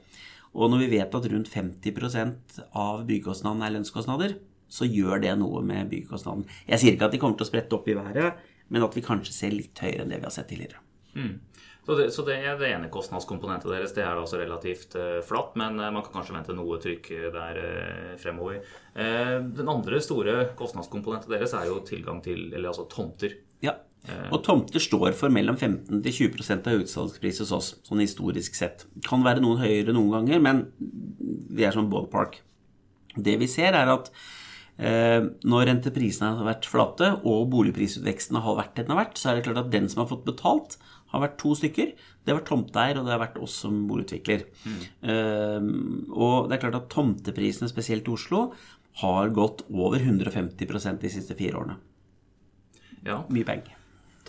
Og 0.52 0.70
når 0.70 0.84
vi 0.84 0.90
vet 0.98 1.14
at 1.16 1.28
rundt 1.32 1.50
50% 1.50 2.58
av 2.76 3.04
byggekostnadene 3.08 3.66
er 3.66 3.76
lønnskostnader, 3.78 4.34
så 4.72 4.88
gjør 4.88 5.22
det 5.24 5.32
noe 5.40 5.62
med 5.64 5.88
byggekostnaden. 5.90 6.44
Jeg 6.68 6.80
sier 6.80 6.96
ikke 6.96 7.08
at 7.08 7.14
de 7.16 7.20
kommer 7.20 7.40
til 7.40 7.46
å 7.46 7.50
sprette 7.50 7.76
opp 7.76 7.88
i 7.88 7.96
været, 7.96 8.40
men 8.72 8.84
at 8.84 8.94
vi 8.96 9.04
kanskje 9.04 9.34
ser 9.34 9.56
litt 9.56 9.80
høyere 9.84 10.04
enn 10.04 10.12
det 10.12 10.20
vi 10.20 10.28
har 10.28 10.34
sett 10.34 10.48
tidligere. 10.52 10.80
Mm. 11.16 11.34
Så, 11.82 11.96
det, 11.98 12.10
så 12.14 12.22
det, 12.22 12.36
er 12.46 12.58
det 12.60 12.68
ene 12.70 12.90
kostnadskomponentet 12.94 13.72
deres. 13.72 13.94
Det 13.96 14.04
er 14.04 14.14
altså 14.14 14.38
relativt 14.38 14.94
uh, 14.94 15.18
flatt, 15.26 15.56
men 15.58 15.80
uh, 15.80 15.88
man 15.90 16.04
kan 16.06 16.20
kanskje 16.20 16.36
vente 16.36 16.54
noe 16.54 16.78
trykk 16.82 17.08
der 17.34 17.58
uh, 17.58 18.12
fremover. 18.22 18.60
den 18.92 19.70
andre 19.72 19.98
store 20.04 20.52
kostnadskomponentet 20.58 21.32
deres 21.32 21.54
er 21.56 21.66
jo 21.70 21.80
tilgang 21.86 22.20
til 22.22 22.52
eller 22.52 22.70
altså 22.70 22.84
tomter. 22.92 23.34
Ja. 23.64 23.78
Og 24.34 24.42
tomter 24.44 24.82
står 24.82 25.14
for 25.14 25.32
mellom 25.32 25.56
15-20% 25.56 26.68
av 26.68 26.82
utsalgspris 26.82 27.40
hos 27.44 27.52
oss, 27.54 27.68
sånn 27.86 28.02
historisk 28.02 28.56
sett. 28.58 28.84
Kan 29.06 29.22
være 29.24 29.42
noen 29.42 29.62
høyere 29.62 29.94
noen 29.94 30.10
ganger, 30.16 30.42
men 30.42 30.64
vi 31.52 31.66
er 31.66 31.74
sånn 31.74 31.90
ballpark. 31.92 32.40
Det 33.14 33.36
vi 33.40 33.48
ser, 33.50 33.76
er 33.76 33.90
at 33.92 34.10
eh, 34.80 35.20
når 35.46 35.68
renteprisene 35.68 36.32
har 36.38 36.48
vært 36.48 36.68
flate, 36.70 37.12
og 37.28 37.50
boligprisutveksten 37.52 38.40
har 38.42 38.58
vært 38.58 38.80
den 38.80 38.92
har 38.94 39.04
vært, 39.04 39.20
så 39.20 39.30
er 39.30 39.38
det 39.38 39.46
klart 39.46 39.62
at 39.64 39.72
den 39.74 39.88
som 39.92 40.02
har 40.02 40.10
fått 40.10 40.26
betalt, 40.28 40.78
har 41.12 41.24
vært 41.26 41.38
to 41.42 41.54
stykker. 41.58 41.92
Det 41.94 42.32
har 42.32 42.40
vært 42.40 42.50
tomteeier, 42.50 42.98
og 42.98 43.06
det 43.06 43.14
har 43.14 43.22
vært 43.22 43.40
oss 43.44 43.58
som 43.64 43.82
boligutvikler. 43.88 44.46
Mm. 44.64 44.80
Uh, 45.04 45.68
og 46.16 46.48
det 46.48 46.56
er 46.56 46.64
klart 46.64 46.80
at 46.80 46.90
tomteprisene, 46.92 47.70
spesielt 47.70 48.08
i 48.08 48.14
Oslo, 48.16 48.46
har 49.02 49.32
gått 49.36 49.64
over 49.72 50.00
150% 50.00 51.00
de 51.02 51.12
siste 51.12 51.36
fire 51.38 51.60
årene. 51.60 51.78
Ja. 53.06 53.22
Mye 53.32 53.46
penger. 53.46 53.78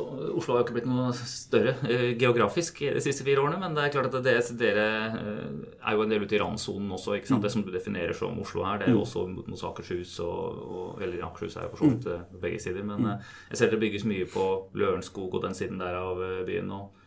Oslo 0.02 0.56
har 0.56 0.62
jo 0.62 0.66
ikke 0.66 0.76
blitt 0.80 0.88
noe 0.90 1.12
større 1.14 1.76
eh, 1.86 2.16
geografisk 2.18 2.80
de 2.82 3.02
siste 3.04 3.26
fire 3.26 3.44
årene, 3.44 3.60
men 3.62 3.76
det 3.78 3.84
er 3.84 3.92
klart 3.94 4.10
at 4.10 4.26
det, 4.26 4.34
dere 4.58 4.86
eh, 5.20 5.52
er 5.86 5.94
jo 5.94 6.06
en 6.06 6.14
del 6.14 6.26
ute 6.26 6.34
i 6.34 6.40
randsonen 6.42 6.90
også. 6.96 7.20
ikke 7.20 7.30
sant? 7.30 7.44
Mm. 7.44 7.46
Det 7.46 7.52
som 7.54 7.66
du 7.66 7.70
definerer 7.74 8.18
som 8.18 8.40
Oslo 8.42 8.66
her, 8.66 8.82
det 8.82 8.88
er 8.88 8.96
jo 8.96 9.04
mm. 9.04 9.06
også 9.06 9.28
mot, 9.30 9.54
Akershus 9.70 10.16
og, 10.26 10.60
og, 10.66 11.04
Eller 11.04 11.22
Akershus 11.28 11.60
er 11.60 11.68
jo 11.68 11.76
for 11.76 11.84
så 11.84 11.92
vidt 11.92 12.10
mm. 12.10 12.16
eh, 12.16 12.42
begge 12.42 12.64
sider, 12.64 12.90
men 12.90 13.08
jeg 13.14 13.62
ser 13.62 13.74
det 13.74 13.82
bygges 13.86 14.08
mye 14.10 14.28
på 14.34 14.50
Lørenskog 14.82 15.38
og 15.38 15.46
den 15.46 15.58
siden 15.58 15.82
der 15.84 16.00
av 16.02 16.22
byen. 16.48 16.74
Og, 16.74 17.02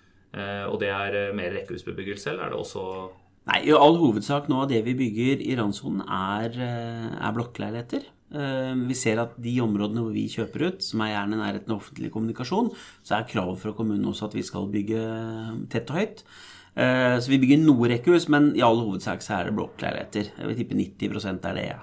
og 0.71 0.79
det 0.79 0.91
er 0.93 1.35
mer 1.35 1.55
rekkehusbebyggelse, 1.57 2.31
eller 2.33 2.47
er 2.47 2.55
det 2.55 2.61
også 2.61 2.83
Nei, 3.47 3.61
i 3.69 3.75
all 3.75 3.95
hovedsak 4.01 4.49
nå 4.51 4.65
av 4.65 4.71
det 4.73 4.81
vi 4.83 4.97
bygger 4.99 5.43
i 5.43 5.55
randsonen, 5.55 6.03
er, 6.03 6.55
er 6.59 7.35
blokkleiligheter. 7.35 8.09
Vi 8.87 8.97
ser 8.99 9.21
at 9.23 9.37
de 9.43 9.55
områdene 9.65 10.03
hvor 10.05 10.15
vi 10.15 10.27
kjøper 10.33 10.67
ut, 10.69 10.85
som 10.85 11.03
er 11.05 11.13
gjerne 11.15 11.41
nærheten 11.41 11.73
av 11.73 11.81
offentlig 11.81 12.11
kommunikasjon, 12.15 12.71
så 13.07 13.19
er 13.19 13.29
kravet 13.31 13.63
fra 13.63 13.75
kommunen 13.77 14.07
også 14.11 14.29
at 14.31 14.37
vi 14.37 14.45
skal 14.47 14.69
bygge 14.73 15.03
tett 15.73 15.93
og 15.93 16.01
høyt. 16.01 16.25
Så 16.77 17.33
vi 17.33 17.41
bygger 17.41 17.63
noe 17.63 17.89
rekkehus, 17.89 18.27
men 18.33 18.51
i 18.59 18.65
all 18.65 18.83
hovedsak 18.83 19.25
så 19.25 19.39
er 19.39 19.49
det 19.49 19.57
blokkleiligheter. 19.57 20.33
Jeg 20.37 20.51
vil 20.51 20.59
tippe 20.59 20.77
90 20.77 21.31
er 21.33 21.57
det, 21.57 21.69
ja. 21.71 21.81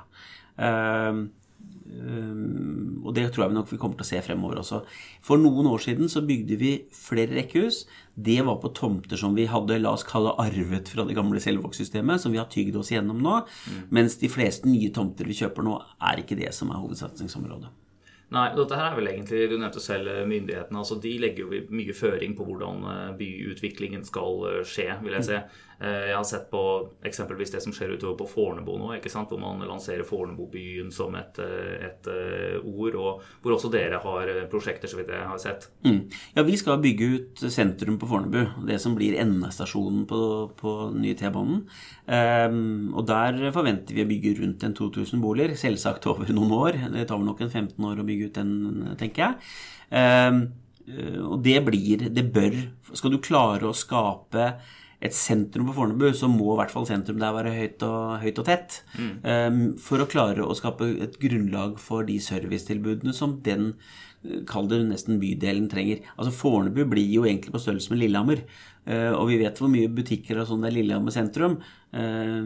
Ehm, 1.93 3.03
og 3.05 3.13
det 3.15 3.27
tror 3.31 3.45
jeg 3.45 3.53
vi 3.53 3.57
nok 3.57 3.71
vi 3.71 3.79
kommer 3.81 3.99
til 3.99 4.05
å 4.05 4.09
se 4.09 4.21
fremover 4.25 4.61
også. 4.61 4.81
For 5.25 5.41
noen 5.41 5.69
år 5.69 5.83
siden 5.85 6.09
så 6.11 6.23
bygde 6.25 6.57
vi 6.59 6.71
flere 6.95 7.35
rekkehus. 7.37 7.83
Det 8.15 8.39
var 8.45 8.59
på 8.63 8.73
tomter 8.75 9.19
som 9.19 9.35
vi 9.37 9.45
hadde 9.49 9.79
la 9.81 9.93
oss 9.93 10.05
kalle 10.07 10.35
arvet 10.41 10.89
fra 10.93 11.05
det 11.07 11.17
gamle 11.17 11.41
Selvåg-systemet, 11.43 12.21
som 12.21 12.33
vi 12.33 12.41
har 12.41 12.49
tygd 12.51 12.77
oss 12.79 12.91
gjennom 12.93 13.21
nå. 13.23 13.39
Mm. 13.43 13.85
Mens 13.93 14.17
de 14.21 14.31
fleste 14.31 14.69
nye 14.69 14.91
tomter 14.93 15.29
vi 15.29 15.37
kjøper 15.37 15.65
nå, 15.65 15.79
er 16.01 16.23
ikke 16.23 16.39
det 16.39 16.53
som 16.55 16.73
er 16.73 16.81
hovedsatsingsområdet. 16.81 17.71
Nei, 18.33 18.47
dette 18.57 18.77
her 18.77 18.87
er 18.89 18.97
vel 18.97 19.09
egentlig, 19.11 19.49
Du 19.49 19.57
nevnte 19.59 19.81
selv 19.83 20.09
myndighetene. 20.25 20.77
altså 20.79 20.99
De 21.01 21.11
legger 21.21 21.43
jo 21.43 21.61
mye 21.69 21.93
føring 21.93 22.33
på 22.37 22.47
hvordan 22.47 22.85
eh, 22.89 23.17
byutviklingen 23.19 24.03
skal 24.05 24.47
eh, 24.49 24.63
skje. 24.65 24.89
vil 25.03 25.13
jeg 25.13 25.27
si. 25.27 25.33
Eh, 25.33 25.43
jeg 25.79 26.15
har 26.15 26.25
sett 26.27 26.45
på 26.51 26.61
eksempelvis 27.05 27.51
det 27.51 27.61
som 27.63 27.73
skjer 27.75 27.95
utover 27.97 28.15
på 28.21 28.27
Fornebu 28.29 28.75
nå, 28.79 28.91
hvor 28.93 29.39
man 29.41 29.63
lanserer 29.67 30.05
Fornebubyen 30.07 30.91
som 30.93 31.15
et, 31.15 31.39
eh, 31.39 31.87
et, 31.87 32.07
eh, 32.07 32.57
ord, 32.63 32.95
og 32.95 33.21
hvor 33.41 33.55
også 33.55 33.71
dere 33.71 33.99
har 34.03 34.31
prosjekter, 34.51 34.87
så 34.87 34.99
vidt 34.99 35.11
jeg 35.11 35.27
har 35.27 35.41
sett. 35.41 35.69
Mm. 35.83 36.09
Ja, 36.35 36.43
vi 36.43 36.57
skal 36.57 36.81
bygge 36.81 37.09
ut 37.15 37.43
sentrum 37.51 37.99
på 37.99 38.07
Fornebu, 38.07 38.67
det 38.67 38.79
som 38.81 38.95
blir 38.95 39.17
endestasjonen 39.19 40.05
på, 40.07 40.21
på 40.59 40.93
nye 40.95 41.17
T-banen. 41.19 41.65
Um, 42.07 42.93
og 42.93 43.07
der 43.07 43.51
forventer 43.55 43.95
vi 43.95 44.03
å 44.03 44.09
bygge 44.09 44.35
rundt 44.41 44.63
en 44.63 44.75
2000 44.75 45.21
boliger, 45.23 45.55
selvsagt 45.59 46.07
over 46.11 46.31
noen 46.33 46.51
år. 46.51 46.79
Det 46.93 47.07
tar 47.07 47.19
vel 47.19 47.29
nok 47.29 47.43
en 47.43 47.53
15 47.53 47.87
år 47.89 48.01
å 48.01 48.07
bygge 48.07 48.29
ut 48.29 48.39
den, 48.39 48.53
tenker 48.99 49.27
jeg. 49.27 49.39
Um, 49.93 50.45
og 51.23 51.37
det 51.45 51.61
blir 51.63 52.09
Det 52.11 52.25
bør 52.33 52.57
Skal 52.91 53.13
du 53.13 53.21
klare 53.23 53.69
å 53.69 53.77
skape 53.77 54.49
et 55.03 55.15
sentrum 55.15 55.67
på 55.67 55.75
Fornebu, 55.75 56.07
så 56.15 56.29
må 56.31 56.53
i 56.53 56.59
hvert 56.61 56.71
fall 56.71 56.87
sentrum 56.87 57.19
der 57.19 57.35
være 57.35 57.51
høyt 57.57 57.83
og, 57.87 58.15
høyt 58.23 58.39
og 58.39 58.47
tett. 58.47 58.79
Mm. 58.95 59.11
Um, 59.27 59.61
for 59.83 59.99
å 59.99 60.07
klare 60.09 60.45
å 60.45 60.55
skape 60.55 60.87
et 61.03 61.19
grunnlag 61.21 61.75
for 61.81 62.07
de 62.07 62.15
servicetilbudene 62.23 63.15
som 63.15 63.37
den 63.43 63.73
kall 64.47 64.69
det 64.71 64.79
nesten 64.87 65.19
bydelen 65.21 65.65
trenger. 65.71 66.03
Altså 66.15 66.33
Fornebu 66.35 66.85
blir 66.93 67.09
jo 67.11 67.25
egentlig 67.27 67.53
på 67.53 67.61
størrelse 67.61 67.91
med 67.91 68.03
Lillehammer. 68.03 68.43
Uh, 68.83 69.11
og 69.15 69.29
vi 69.29 69.39
vet 69.39 69.59
hvor 69.59 69.71
mye 69.71 69.91
butikker 69.91 70.39
og 70.39 70.47
sånn 70.49 70.63
det 70.63 70.71
er 70.71 70.77
Lillehammer 70.77 71.15
sentrum. 71.15 71.57
Uh, 71.93 72.43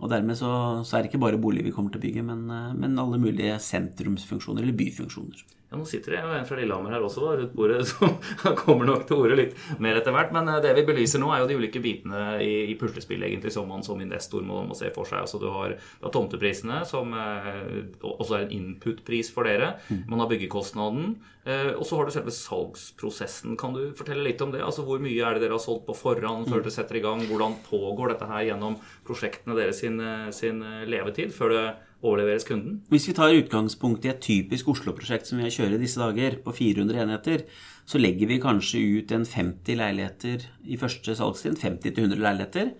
og 0.00 0.08
dermed 0.12 0.38
så, 0.40 0.50
så, 0.84 0.96
er 0.96 1.04
det 1.04 1.12
ikke 1.12 1.24
bare 1.24 1.40
bolig 1.40 1.64
vi 1.66 1.74
kommer 1.74 1.92
til 1.92 2.02
å 2.02 2.06
bygge, 2.06 2.24
men, 2.26 2.46
uh, 2.48 2.72
men 2.76 2.96
alle 3.00 3.20
mulige 3.20 3.58
sentrumsfunksjoner 3.64 4.64
eller 4.64 4.76
byfunksjoner. 4.80 5.44
Ja, 5.74 5.78
Nå 5.80 5.86
sitter 5.90 6.14
det 6.14 6.20
jo 6.22 6.30
en 6.36 6.46
fra 6.46 6.56
Lillehammer 6.58 6.94
her 6.94 7.02
også 7.02 7.32
rundt 7.34 7.54
bordet, 7.56 7.82
som 7.90 8.14
kommer 8.60 8.86
nok 8.86 9.08
til 9.08 9.24
ordet 9.24 9.38
litt 9.40 9.56
mer 9.82 9.98
etter 9.98 10.14
hvert. 10.14 10.30
Men 10.34 10.48
eh, 10.52 10.60
det 10.62 10.74
vi 10.78 10.86
belyser 10.86 11.22
nå, 11.22 11.32
er 11.34 11.42
jo 11.42 11.50
de 11.50 11.58
ulike 11.58 11.82
bitene 11.82 12.38
i, 12.44 12.70
i 12.70 12.76
puslespillet 12.78 13.26
egentlig 13.26 13.50
som 13.54 13.66
man 13.68 13.82
som 13.86 14.00
investor 14.02 14.44
må, 14.46 14.62
må 14.68 14.78
se 14.78 14.92
for 14.94 15.08
seg. 15.08 15.24
Altså 15.24 15.40
Du 15.42 15.48
har, 15.50 15.74
du 15.74 16.06
har 16.06 16.14
tomteprisene, 16.14 16.84
som 16.86 17.10
eh, 17.18 17.80
også 18.06 18.38
er 18.38 18.46
en 18.46 18.54
input-pris 18.54 19.32
for 19.34 19.50
dere. 19.50 19.74
Mm. 19.90 20.04
Man 20.12 20.22
har 20.22 20.30
byggekostnaden. 20.30 21.16
Eh, 21.44 21.72
og 21.74 21.82
så 21.88 21.98
har 21.98 22.06
du 22.06 22.14
selve 22.14 22.34
salgsprosessen. 22.34 23.58
Kan 23.60 23.74
du 23.74 23.88
fortelle 23.98 24.22
litt 24.24 24.44
om 24.44 24.54
det? 24.54 24.62
Altså 24.64 24.86
Hvor 24.86 25.02
mye 25.02 25.18
er 25.18 25.34
det 25.34 25.44
dere 25.44 25.58
har 25.58 25.64
solgt 25.64 25.88
på 25.88 25.96
forhånd 25.98 26.46
før 26.46 26.60
mm. 26.60 26.66
dere 26.68 26.76
setter 26.76 27.00
i 27.00 27.02
gang? 27.04 27.24
Hvordan 27.26 27.58
pågår 27.66 28.14
dette 28.14 28.30
her 28.30 28.46
gjennom 28.52 28.78
prosjektene 29.08 29.58
deres 29.58 29.82
sin, 29.82 29.98
sin 30.36 30.62
levetid? 30.86 31.34
før 31.34 31.50
det 31.50 31.64
overleveres 32.04 32.46
kunden? 32.48 32.82
Hvis 32.92 33.08
vi 33.08 33.14
tar 33.16 33.34
utgangspunkt 33.34 34.04
i 34.04 34.12
et 34.12 34.20
typisk 34.24 34.68
Oslo-prosjekt 34.74 35.30
som 35.30 35.40
vi 35.40 35.52
kjørt 35.52 35.76
i 35.76 35.80
disse 35.80 36.00
dager, 36.00 36.36
på 36.44 36.54
400 36.54 37.00
enheter, 37.06 37.46
så 37.88 38.00
legger 38.00 38.30
vi 38.30 38.42
kanskje 38.42 38.82
ut 38.98 39.14
en 39.16 39.24
50 39.28 39.80
leiligheter 39.80 40.44
i 40.64 40.78
første 40.80 41.16
salgstid. 41.16 41.58
50-100 41.60 42.20
leiligheter. 42.20 42.74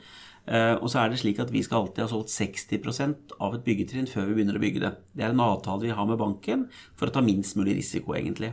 Eh, 0.45 0.75
og 0.77 0.91
så 0.93 1.01
er 1.01 1.13
det 1.13 1.23
slik 1.23 1.41
at 1.41 1.53
vi 1.53 1.63
skal 1.65 1.87
alltid 1.87 2.05
ha 2.05 2.11
solgt 2.11 2.33
60% 2.35 3.39
av 3.41 3.57
et 3.57 3.65
byggetrinn 3.65 4.09
før 4.11 4.29
vi 4.29 4.37
begynner 4.39 4.59
å 4.59 4.65
bygge 4.65 4.83
det. 4.83 4.93
Det 5.17 5.25
er 5.25 5.33
en 5.33 5.45
avtale 5.45 5.87
vi 5.87 5.95
har 5.97 6.09
med 6.09 6.21
banken 6.21 6.67
for 6.99 7.09
å 7.09 7.15
ta 7.15 7.25
minst 7.25 7.57
mulig 7.57 7.79
risiko, 7.79 8.17
egentlig. 8.19 8.53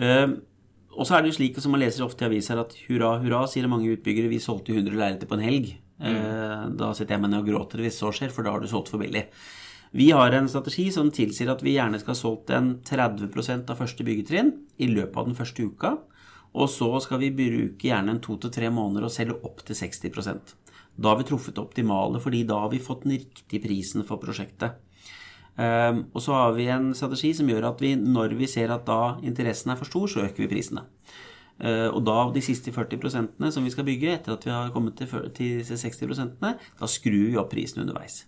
Eh, 0.00 0.28
og 0.92 1.08
så 1.08 1.16
er 1.16 1.24
det 1.24 1.32
jo 1.32 1.38
slik 1.40 1.56
som 1.60 1.72
man 1.72 1.80
leser 1.80 2.04
ofte 2.04 2.24
i 2.24 2.28
aviser 2.28 2.60
at 2.60 2.74
hurra, 2.86 3.14
hurra, 3.22 3.46
sier 3.48 3.68
mange 3.70 3.92
utbyggere. 3.94 4.32
Vi 4.32 4.40
solgte 4.44 4.74
100 4.76 4.92
leiligheter 4.92 5.28
på 5.28 5.38
en 5.38 5.44
helg. 5.44 5.74
Mm. 6.02 6.16
Eh, 6.16 6.64
da 6.80 6.92
sitter 6.96 7.16
jeg 7.16 7.24
meg 7.24 7.32
ned 7.32 7.44
og 7.44 7.52
gråter 7.52 7.84
hvis 7.84 8.00
så 8.00 8.12
skjer, 8.12 8.32
for 8.32 8.44
da 8.44 8.54
har 8.54 8.64
du 8.64 8.68
solgt 8.70 8.92
for 8.92 9.00
billig. 9.00 9.28
Vi 9.92 10.10
har 10.10 10.32
en 10.32 10.48
strategi 10.48 10.86
som 10.92 11.10
tilsier 11.12 11.50
at 11.52 11.60
vi 11.60 11.74
gjerne 11.74 11.98
skal 12.00 12.14
ha 12.14 12.16
solgt 12.16 12.50
en 12.56 12.78
30% 12.80 13.68
av 13.68 13.76
første 13.76 14.06
byggetrinn 14.06 14.54
i 14.80 14.88
løpet 14.88 15.18
av 15.20 15.28
den 15.28 15.36
første 15.36 15.66
uka. 15.68 15.98
Og 16.56 16.70
så 16.72 16.88
skal 17.04 17.20
vi 17.20 17.32
bruke 17.36 17.88
gjerne 17.90 18.14
en 18.14 18.22
to 18.24 18.38
til 18.40 18.52
tre 18.52 18.70
måneder 18.72 19.04
og 19.04 19.12
selge 19.12 19.36
opp 19.44 19.60
til 19.68 19.76
60 19.76 20.00
Da 20.96 21.12
har 21.12 21.20
vi 21.20 21.28
truffet 21.28 21.54
det 21.54 21.64
optimale, 21.64 22.20
fordi 22.20 22.42
da 22.48 22.62
har 22.64 22.72
vi 22.72 22.80
fått 22.80 23.04
den 23.04 23.18
riktige 23.18 23.60
prisen 23.60 24.04
for 24.04 24.16
prosjektet. 24.16 24.80
Um, 25.56 26.06
og 26.14 26.22
så 26.24 26.32
har 26.32 26.56
vi 26.56 26.70
en 26.72 26.94
strategi 26.96 27.34
som 27.36 27.48
gjør 27.48 27.68
at 27.68 27.80
vi, 27.84 27.92
når 27.94 28.32
vi 28.38 28.48
ser 28.48 28.72
at 28.72 28.86
da 28.88 29.18
interessen 29.20 29.72
er 29.72 29.76
for 29.76 29.84
stor, 29.84 30.08
så 30.08 30.24
øker 30.24 30.46
vi 30.46 30.48
prisene. 30.48 30.86
Uh, 31.60 31.92
og 31.92 32.00
da 32.08 32.18
de 32.32 32.40
siste 32.40 32.72
40% 32.72 33.52
som 33.52 33.64
vi 33.64 33.70
skal 33.70 33.84
bygge, 33.84 34.16
etter 34.16 34.38
at 34.38 34.48
vi 34.48 34.56
har 34.56 34.72
kommet 34.72 34.96
til, 34.96 35.08
til 35.36 35.60
60% 35.60 36.40
da 36.40 36.88
skrur 36.88 37.28
vi 37.28 37.36
opp 37.36 37.52
prisen 37.52 37.84
underveis. 37.84 38.22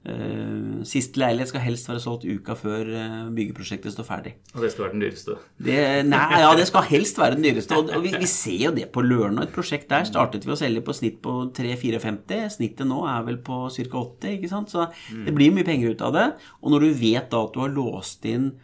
Uh, 0.00 0.80
siste 0.88 1.20
leilighet 1.20 1.50
skal 1.50 1.60
helst 1.60 1.88
være 1.90 2.00
solgt 2.00 2.22
uka 2.24 2.54
før 2.56 2.88
uh, 2.88 3.26
byggeprosjektet 3.36 3.92
står 3.92 4.06
ferdig. 4.08 4.32
Og 4.54 4.62
det 4.64 4.70
skal 4.72 4.86
være 4.86 4.94
den 4.94 5.02
dyreste? 5.04 5.34
Det, 5.60 5.76
nei, 6.08 6.38
ja, 6.40 6.54
det 6.56 6.64
skal 6.70 6.86
helst 6.88 7.20
være 7.20 7.36
den 7.36 7.44
dyreste. 7.44 7.76
Og, 7.76 7.92
og 7.98 8.06
vi, 8.06 8.14
vi, 8.16 8.30
ser 8.30 8.64
jo 8.64 8.72
det 8.78 8.86
på 8.94 9.04
Løren. 9.04 9.36
Et 9.44 9.52
prosjekt 9.52 9.90
der 9.92 10.08
startet 10.08 10.48
vi 10.48 10.54
å 10.54 10.56
selge 10.56 10.80
på 10.86 10.96
snitt 10.96 11.20
på 11.20 11.34
3-54. 11.58 12.40
Snittet 12.56 12.88
nå 12.88 13.02
er 13.12 13.28
vel 13.28 13.42
på 13.44 13.66
ca. 13.68 13.84
80, 14.00 14.38
ikke 14.38 14.52
sant. 14.54 14.72
Så 14.72 14.88
mm. 14.88 15.26
det 15.28 15.36
blir 15.36 15.52
mye 15.52 15.68
penger 15.68 15.92
ut 15.92 16.08
av 16.08 16.16
det. 16.16 16.26
Og 16.64 16.72
når 16.72 16.86
du 16.86 16.98
vet 17.04 17.28
da 17.28 17.44
at 17.44 17.52
du 17.52 17.60
har 17.60 17.76
låst 17.76 18.24
inn 18.30 18.54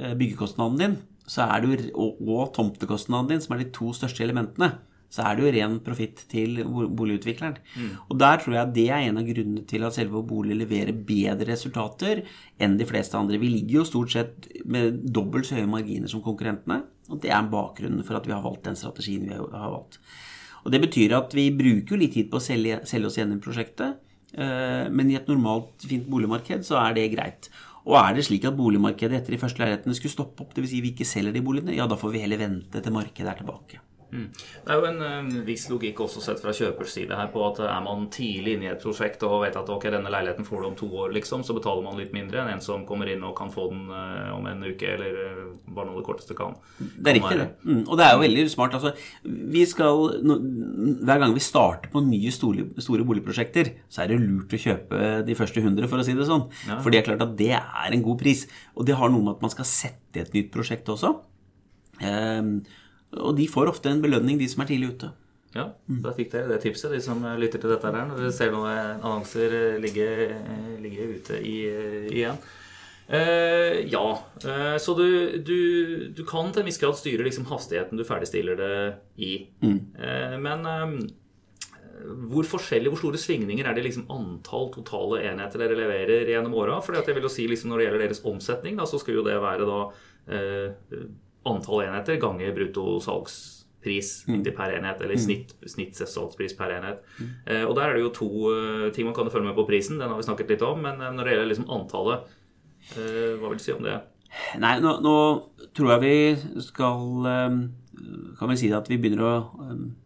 uh, 0.00 0.14
byggekostnaden 0.16 0.80
din, 0.80 0.98
så 1.28 1.50
er 1.50 1.60
det 1.60 1.68
jo, 1.68 1.92
og, 2.00 2.24
og 2.24 2.52
tomtekostnaden 2.56 3.34
din, 3.34 3.44
som 3.44 3.52
er 3.58 3.66
de 3.66 3.72
to 3.76 3.92
største 3.92 4.24
elementene, 4.24 4.72
så 5.08 5.24
er 5.24 5.36
det 5.36 5.44
jo 5.44 5.52
ren 5.54 5.76
profitt 5.84 6.22
til 6.28 6.60
boligutvikleren. 6.68 7.56
Mm. 7.74 7.92
Og 8.10 8.18
der 8.20 8.40
tror 8.42 8.56
jeg 8.58 8.72
det 8.76 8.86
er 8.92 9.06
en 9.06 9.20
av 9.20 9.28
grunnene 9.28 9.64
til 9.68 9.86
at 9.86 9.96
selve 9.96 10.20
bolig 10.28 10.58
leverer 10.58 10.92
bedre 10.92 11.48
resultater 11.48 12.24
enn 12.60 12.76
de 12.80 12.88
fleste 12.88 13.16
andre. 13.16 13.40
Vi 13.40 13.52
ligger 13.54 13.80
jo 13.80 13.86
stort 13.88 14.12
sett 14.12 14.50
med 14.68 15.00
dobbelt 15.08 15.48
så 15.48 15.56
høye 15.56 15.70
marginer 15.70 16.12
som 16.12 16.24
konkurrentene, 16.24 16.82
og 17.08 17.22
det 17.22 17.32
er 17.32 17.48
bakgrunnen 17.48 18.04
for 18.04 18.18
at 18.18 18.28
vi 18.28 18.36
har 18.36 18.44
valgt 18.44 18.68
den 18.68 18.76
strategien 18.76 19.24
vi 19.30 19.38
har 19.38 19.72
valgt. 19.72 20.02
Og 20.66 20.72
Det 20.74 20.82
betyr 20.82 21.16
at 21.16 21.32
vi 21.32 21.48
bruker 21.54 21.96
litt 21.96 22.12
tid 22.12 22.28
på 22.28 22.36
å 22.36 22.44
selge, 22.44 22.82
selge 22.84 23.08
oss 23.08 23.16
gjennom 23.16 23.40
prosjektet, 23.40 23.96
eh, 24.34 24.84
men 24.92 25.08
i 25.08 25.16
et 25.16 25.30
normalt 25.30 25.86
fint 25.88 26.04
boligmarked 26.04 26.66
så 26.66 26.76
er 26.82 26.98
det 26.98 27.08
greit. 27.14 27.48
Og 27.88 27.96
er 27.96 28.18
det 28.18 28.26
slik 28.26 28.44
at 28.44 28.58
boligmarkedet 28.58 29.22
etter 29.22 29.32
de 29.32 29.40
første 29.40 29.62
leilighetene 29.62 29.96
skulle 29.96 30.12
stoppe 30.12 30.44
opp, 30.44 30.52
dvs. 30.52 30.74
Si 30.74 30.82
vi 30.84 30.92
ikke 30.92 31.08
selger 31.08 31.32
de 31.32 31.40
boligene, 31.40 31.78
ja 31.78 31.88
da 31.88 31.96
får 31.96 32.12
vi 32.12 32.24
heller 32.26 32.42
vente 32.42 32.82
til 32.84 32.92
markedet 32.92 33.32
er 33.32 33.40
tilbake. 33.40 33.80
Mm. 34.08 34.28
Det 34.64 34.72
er 34.72 34.78
jo 34.80 34.86
en, 34.88 35.02
en, 35.04 35.26
viss 35.44 35.66
logikk 35.68 35.98
også 36.00 36.22
sett 36.24 36.40
fra 36.40 36.52
kjøpers 36.56 36.94
side 36.96 37.16
her 37.16 37.28
på 37.32 37.42
at 37.44 37.60
er 37.66 37.82
man 37.84 38.06
tidlig 38.12 38.54
inne 38.56 38.64
i 38.64 38.70
et 38.70 38.80
prosjekt 38.80 39.24
og 39.28 39.42
vet 39.42 39.58
at 39.60 39.68
ok, 39.68 39.84
denne 39.92 40.12
leiligheten 40.12 40.46
får 40.48 40.62
du 40.62 40.68
om 40.70 40.78
to 40.78 40.88
år, 41.04 41.12
liksom, 41.16 41.44
så 41.44 41.56
betaler 41.56 41.84
man 41.84 42.00
litt 42.00 42.14
mindre 42.16 42.40
enn 42.40 42.54
en 42.54 42.64
som 42.64 42.86
kommer 42.88 43.10
inn 43.12 43.26
og 43.28 43.36
kan 43.38 43.52
få 43.52 43.68
den 43.72 43.84
uh, 43.92 44.32
om 44.36 44.48
en 44.48 44.64
uke, 44.64 44.94
eller 44.94 45.18
uh, 45.18 45.44
bare 45.66 45.90
noe 45.90 46.00
det 46.00 46.06
korteste 46.08 46.36
kan. 46.38 46.56
Det 46.78 47.12
er 47.12 47.18
riktig, 47.18 47.36
det. 47.42 47.48
Mm. 47.68 47.84
Og 47.84 48.00
det 48.00 48.06
er 48.06 48.16
jo 48.16 48.24
veldig 48.24 48.46
smart. 48.54 48.78
Altså, 48.80 48.94
vi 49.54 49.66
skal, 49.68 50.02
no, 50.24 50.38
hver 51.04 51.22
gang 51.24 51.36
vi 51.36 51.44
starter 51.44 51.92
på 51.92 52.04
nye 52.08 52.32
store, 52.34 52.68
store, 52.80 53.06
boligprosjekter, 53.08 53.74
så 53.92 54.04
er 54.04 54.12
det 54.12 54.20
lurt 54.24 54.56
å 54.56 54.62
kjøpe 54.64 55.04
de 55.28 55.38
første 55.38 55.64
100, 55.64 55.88
for 55.90 56.00
å 56.00 56.08
si 56.08 56.16
det 56.16 56.28
sånn. 56.28 56.48
Ja. 56.64 56.80
For 56.80 56.94
det 56.94 57.02
er 57.02 57.08
klart 57.12 57.28
at 57.28 57.36
det 57.38 57.54
er 57.58 57.92
en 57.92 58.04
god 58.08 58.20
pris. 58.24 58.46
Og 58.72 58.88
det 58.88 58.96
har 58.96 59.12
noe 59.12 59.26
med 59.26 59.36
at 59.36 59.44
man 59.44 59.52
skal 59.52 59.68
sette 59.68 60.24
et 60.24 60.32
nytt 60.36 60.52
prosjekt 60.54 60.88
også. 60.88 61.18
Um, 61.98 62.60
og 63.16 63.32
de 63.38 63.48
får 63.48 63.72
ofte 63.72 63.90
en 63.90 64.04
belønning, 64.04 64.38
de 64.40 64.48
som 64.50 64.64
er 64.64 64.70
tidlig 64.72 64.92
ute. 64.94 65.10
Ja, 65.54 65.70
da 66.04 66.12
fikk 66.12 66.34
dere 66.34 66.50
det 66.50 66.60
tipset, 66.60 66.92
de 66.92 67.00
som 67.00 67.22
lytter 67.40 67.62
til 67.62 67.72
dette 67.72 67.88
her, 67.88 68.04
når 68.06 68.20
dere 68.20 68.32
ser 68.36 68.52
noen 68.52 69.00
annonser 69.00 69.78
ligge, 69.80 70.08
ligge 70.82 71.06
ute 71.16 71.38
i, 71.40 71.58
igjen. 72.12 72.36
Uh, 73.08 73.88
ja, 73.88 74.04
uh, 74.44 74.76
så 74.76 74.92
du, 74.92 75.38
du, 75.40 75.60
du, 76.12 76.20
kan 76.28 76.50
til 76.52 76.60
en 76.60 76.66
viss 76.68 76.76
grad 76.80 76.98
styre 76.98 77.24
liksom 77.24 77.46
hastigheten 77.48 77.96
du 77.96 78.04
ferdigstiller 78.04 78.58
det 78.60 78.74
i. 79.24 79.30
Mm. 79.64 79.78
Uh, 79.96 80.34
men 80.44 80.68
um, 80.68 80.98
hvor 82.28 82.44
forskjellige, 82.46 82.92
hvor 82.92 83.00
store 83.00 83.20
svingninger 83.22 83.64
er 83.64 83.78
det 83.78 83.86
liksom 83.86 84.04
antall 84.12 84.68
totale 84.74 85.22
enheter 85.30 85.64
dere 85.64 85.78
leverer 85.80 86.28
gjennom 86.28 86.58
åra? 86.60 86.76
For 86.84 87.00
jeg 87.00 87.16
vil 87.16 87.24
jo 87.24 87.32
si 87.32 87.48
liksom 87.48 87.72
når 87.72 87.80
det 87.80 87.88
gjelder 87.88 88.04
deres 88.04 88.22
omsetning, 88.28 88.76
da, 88.78 88.86
så 88.86 89.00
skal 89.00 89.16
jo 89.16 89.24
det 89.26 89.40
være 89.40 89.66
da 89.66 89.80
antall 91.46 91.84
enheter 91.86 92.18
ganger 92.20 92.54
brutto 92.56 92.98
salgspris 93.04 94.12
mm. 94.28 94.42
per 94.56 94.74
enhet, 94.76 95.00
eller 95.00 95.18
mm. 95.18 95.22
snitt, 95.22 95.54
snitt 95.70 96.00
salgspris 96.00 96.56
per 96.58 96.74
enhet. 96.78 97.02
Mm. 97.18 97.32
Eh, 97.46 97.64
og 97.64 97.74
der 97.78 97.88
er 97.88 97.98
det 97.98 98.04
jo 98.04 98.14
to 98.18 98.30
uh, 98.50 98.86
ting 98.94 99.08
man 99.08 99.16
kan 99.16 99.30
følge 99.32 99.50
med 99.50 99.58
på 99.58 99.66
prisen, 99.68 100.00
den 100.00 100.10
har 100.10 100.18
vi 100.18 100.26
snakket 100.26 100.54
litt 100.54 100.66
om. 100.66 100.82
Men 100.84 101.02
uh, 101.02 101.10
når 101.14 101.24
det 101.24 101.34
gjelder 101.34 101.52
liksom 101.54 101.72
antallet 101.78 102.36
Hva 102.88 103.50
vil 103.50 103.58
du 103.58 103.62
si 103.62 103.72
om 103.74 103.82
det? 103.84 103.98
Nei, 104.62 104.78
nå, 104.80 104.94
nå 105.04 105.14
tror 105.76 105.90
jeg 105.94 106.02
vi 106.04 106.62
skal 106.62 107.26
kan 108.38 108.50
vi 108.52 108.56
si 108.60 108.68
at 108.74 108.88
vi 108.90 108.98
begynner 109.00 109.24
å 109.26 109.32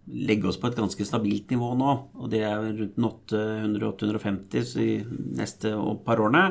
legge 0.09 0.49
oss 0.49 0.59
på 0.61 0.69
et 0.71 0.79
ganske 0.79 1.05
stabilt 1.07 1.53
nivå 1.53 1.73
nå. 1.79 1.93
Og 2.21 2.31
det 2.33 2.43
er 2.49 2.65
rundt 2.65 2.99
800-850 3.33 4.75
de 4.79 4.89
neste 5.39 5.73
par 6.07 6.23
årene. 6.23 6.51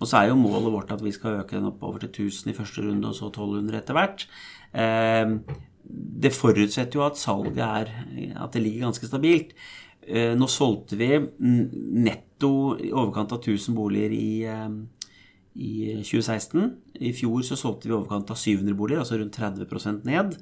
Og 0.00 0.08
så 0.08 0.20
er 0.20 0.30
jo 0.30 0.40
målet 0.40 0.74
vårt 0.74 0.94
at 0.94 1.04
vi 1.04 1.14
skal 1.14 1.40
øke 1.40 1.56
den 1.58 1.70
oppover 1.70 2.04
til 2.04 2.28
1000 2.28 2.52
i 2.52 2.56
første 2.56 2.84
runde, 2.84 3.08
og 3.08 3.16
så 3.18 3.30
1200 3.30 3.80
etter 3.80 3.98
hvert. 3.98 4.26
Det 6.22 6.32
forutsetter 6.34 7.00
jo 7.00 7.06
at 7.06 7.20
salget 7.20 7.58
er 7.62 7.90
At 8.38 8.52
det 8.54 8.62
ligger 8.62 8.88
ganske 8.88 9.08
stabilt. 9.08 9.56
Nå 10.38 10.48
solgte 10.50 10.98
vi 10.98 11.14
netto 11.38 12.74
i 12.80 12.90
overkant 12.90 13.32
av 13.32 13.40
1000 13.42 13.76
boliger 13.76 14.12
i 14.16 14.32
i 15.54 15.98
2016. 16.00 16.70
I 17.04 17.12
fjor 17.16 17.42
så 17.46 17.58
solgte 17.58 17.88
vi 17.88 17.92
i 17.92 17.96
overkant 17.96 18.30
av 18.32 18.38
700 18.40 18.76
boliger, 18.78 19.02
altså 19.02 19.18
rundt 19.20 19.36
30% 19.36 20.06
ned. 20.08 20.38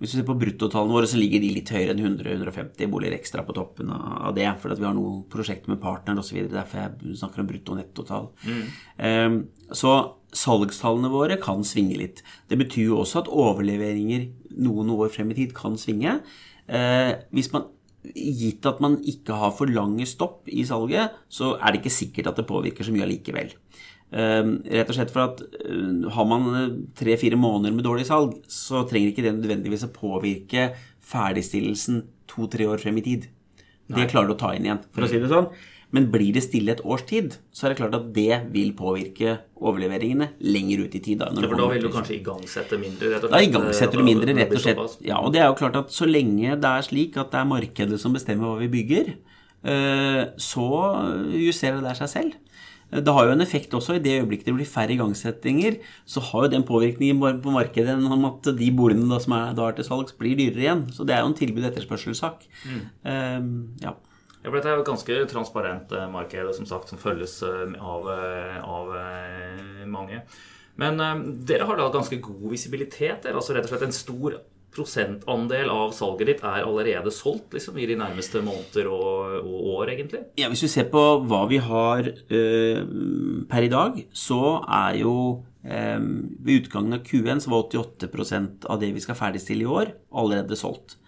Hvis 0.00 0.14
du 0.14 0.18
ser 0.18 0.26
på 0.26 0.36
bruttotallene 0.38 0.96
våre, 0.96 1.08
så 1.10 1.20
ligger 1.20 1.42
de 1.42 1.52
litt 1.54 1.70
høyere 1.70 1.94
enn 1.94 2.02
100-150 2.02 2.90
boliger 2.90 3.14
ekstra 3.16 3.44
på 3.46 3.54
toppen 3.56 3.92
av 3.94 4.32
det. 4.36 4.48
Fordi 4.60 4.80
vi 4.80 4.88
har 4.88 4.96
noen 4.96 5.22
prosjekter 5.30 5.70
med 5.70 5.82
partner 5.82 6.18
osv. 6.20 6.40
Derfor 6.50 6.80
jeg 6.80 7.18
snakker 7.20 7.44
om 7.44 7.50
brutto- 7.50 7.76
og 7.76 7.80
nettotall. 7.80 8.26
Mm. 8.48 8.64
Um, 8.98 9.38
så 9.70 9.94
salgstallene 10.34 11.12
våre 11.12 11.38
kan 11.42 11.62
svinge 11.66 12.00
litt. 12.00 12.24
Det 12.50 12.58
betyr 12.58 12.90
jo 12.90 12.98
også 13.04 13.22
at 13.22 13.30
overleveringer 13.30 14.26
noen 14.64 14.90
år 14.96 15.12
frem 15.14 15.30
i 15.30 15.38
tid 15.38 15.54
kan 15.56 15.78
svinge. 15.80 16.18
Uh, 16.66 17.14
hvis 17.34 17.52
man 17.54 17.70
Gitt 18.04 18.66
at 18.68 18.82
man 18.84 18.98
ikke 19.08 19.32
har 19.40 19.54
for 19.56 19.70
lange 19.72 20.04
stopp 20.04 20.50
i 20.52 20.60
salget, 20.68 21.14
så 21.32 21.54
er 21.56 21.72
det 21.72 21.80
ikke 21.80 21.92
sikkert 21.94 22.26
at 22.28 22.36
det 22.36 22.44
påvirker 22.50 22.84
så 22.84 22.92
mye 22.92 23.06
allikevel. 23.06 23.54
Ehm, 24.14 24.60
rett 24.70 24.90
og 24.90 24.94
slett 24.94 25.10
for 25.10 25.26
at 25.26 25.40
eh, 25.42 26.08
har 26.14 26.26
man 26.30 26.48
eh, 26.54 26.74
tre-fire 26.94 27.38
måneder 27.40 27.74
med 27.74 27.86
dårlig 27.86 28.06
salg, 28.06 28.36
så 28.46 28.84
trenger 28.86 29.10
ikke 29.10 29.24
det 29.26 29.34
nødvendigvis 29.40 29.88
å 29.88 29.94
påvirke 29.94 30.68
ferdigstillelsen 31.04 32.04
to-tre 32.30 32.68
år 32.70 32.82
frem 32.82 33.00
i 33.02 33.06
tid. 33.06 33.30
Det 33.90 34.06
klarer 34.08 34.30
du 34.30 34.36
å 34.36 34.40
ta 34.40 34.54
inn 34.56 34.68
igjen, 34.68 34.84
for 34.94 35.04
å 35.04 35.08
si 35.10 35.18
det 35.20 35.32
sånn. 35.32 35.50
Men 35.94 36.06
blir 36.10 36.32
det 36.34 36.42
stille 36.42 36.72
et 36.72 36.80
års 36.82 37.04
tid, 37.06 37.36
så 37.54 37.66
er 37.66 37.72
det 37.72 37.78
klart 37.78 37.94
at 37.94 38.06
det 38.16 38.38
vil 38.54 38.72
påvirke 38.74 39.36
overleveringene 39.62 40.30
lenger 40.42 40.86
ut 40.86 40.96
i 40.98 41.02
tid. 41.04 41.20
Da, 41.20 41.28
ja, 41.30 41.44
for 41.44 41.60
da 41.60 41.68
vil 41.70 41.84
du 41.84 41.90
kanskje 41.94 42.16
igangsette 42.16 42.78
mindre? 42.80 43.12
rett 43.12 43.26
og 43.26 43.28
slett? 43.28 43.36
Da 43.36 43.42
igangsetter 43.46 44.00
du 44.00 44.06
mindre, 44.06 44.34
rett 44.40 44.56
og 44.56 44.64
slett. 44.64 44.96
Ja, 45.06 45.20
og 45.20 45.34
det 45.34 45.42
er 45.42 45.50
jo 45.52 45.58
klart 45.60 45.78
at 45.78 45.94
så 45.94 46.08
lenge 46.08 46.56
det 46.56 46.72
er 46.72 46.86
slik 46.86 47.18
at 47.20 47.30
det 47.34 47.42
er 47.42 47.50
markedet 47.50 48.00
som 48.02 48.16
bestemmer 48.16 48.50
hva 48.50 48.62
vi 48.62 48.72
bygger, 48.72 49.12
eh, 49.70 50.22
så 50.34 50.68
justerer 51.34 51.78
det 51.78 51.90
der 51.90 52.02
seg 52.02 52.10
selv. 52.14 52.53
Det 52.94 53.14
har 53.16 53.26
jo 53.26 53.34
en 53.34 53.42
effekt 53.42 53.74
også. 53.74 53.96
I 53.98 54.02
det 54.04 54.20
øyeblikket 54.20 54.46
det 54.50 54.54
blir 54.54 54.68
færre 54.68 54.94
igangsettinger, 54.94 55.80
så 56.06 56.22
har 56.28 56.46
jo 56.46 56.52
den 56.52 56.66
påvirkningen 56.68 57.42
på 57.42 57.54
markedet 57.54 57.96
om 57.98 58.28
at 58.28 58.50
de 58.54 58.70
boligene 58.76 59.10
da, 59.10 59.18
som 59.22 59.34
er, 59.34 59.54
da 59.58 59.66
er 59.66 59.78
til 59.78 59.88
salgs, 59.88 60.14
blir 60.18 60.38
dyrere 60.38 60.62
igjen. 60.62 60.84
Så 60.94 61.06
det 61.08 61.16
er 61.16 61.24
jo 61.24 61.32
en 61.32 61.38
tilbud-etterspørselssak. 61.40 62.46
Mm. 62.70 62.82
Um, 63.02 63.54
ja. 63.82 63.96
Ja, 64.44 64.50
for 64.50 64.58
Dette 64.58 64.68
er 64.68 64.76
jo 64.76 64.82
et 64.82 64.90
ganske 64.90 65.14
transparent 65.30 65.92
eh, 65.96 66.08
marked 66.12 66.50
som 66.52 66.66
sagt, 66.68 66.90
som 66.92 67.00
følges 67.00 67.38
eh, 67.48 67.78
av, 67.80 68.10
eh, 68.12 68.58
av 68.60 68.90
mange. 69.88 70.20
Men 70.76 70.98
dere 71.48 71.64
har 71.64 71.78
da 71.78 71.86
ganske 71.94 72.18
god 72.20 72.50
visibilitet. 72.50 73.24
Altså 73.30 73.54
rett 73.54 73.64
og 73.64 73.72
slett 73.72 73.86
en 73.86 73.94
stor 73.94 74.36
prosentandel 74.74 75.70
av 75.72 75.92
salget 75.96 76.30
ditt 76.30 76.42
er 76.44 76.64
allerede 76.64 77.12
solgt 77.14 77.54
liksom, 77.54 77.78
i 77.78 77.86
de 77.88 77.96
nærmeste 77.98 78.42
måneder 78.44 78.90
og, 78.90 79.38
og, 79.42 79.68
år, 79.78 79.92
egentlig? 79.94 80.24
Ja, 80.40 80.50
Hvis 80.52 80.64
vi 80.66 80.72
ser 80.72 80.88
på 80.92 81.02
hva 81.28 81.44
vi 81.50 81.60
har 81.62 82.10
eh, 82.10 82.80
per 83.50 83.66
i 83.66 83.72
dag, 83.72 84.00
så 84.16 84.58
er 84.62 85.00
jo 85.02 85.14
eh, 85.62 86.00
Ved 86.00 86.64
utgangen 86.64 86.98
av 86.98 87.06
Q1 87.06 87.44
så 87.44 87.54
var 87.54 87.70
88% 87.70 88.68
av 88.70 88.82
det 88.82 88.92
vi 88.96 89.04
skal 89.04 89.18
ferdigstille 89.18 89.66
i 89.66 89.72
år, 89.80 89.94
allerede 90.12 90.58
solgt. 90.58 90.98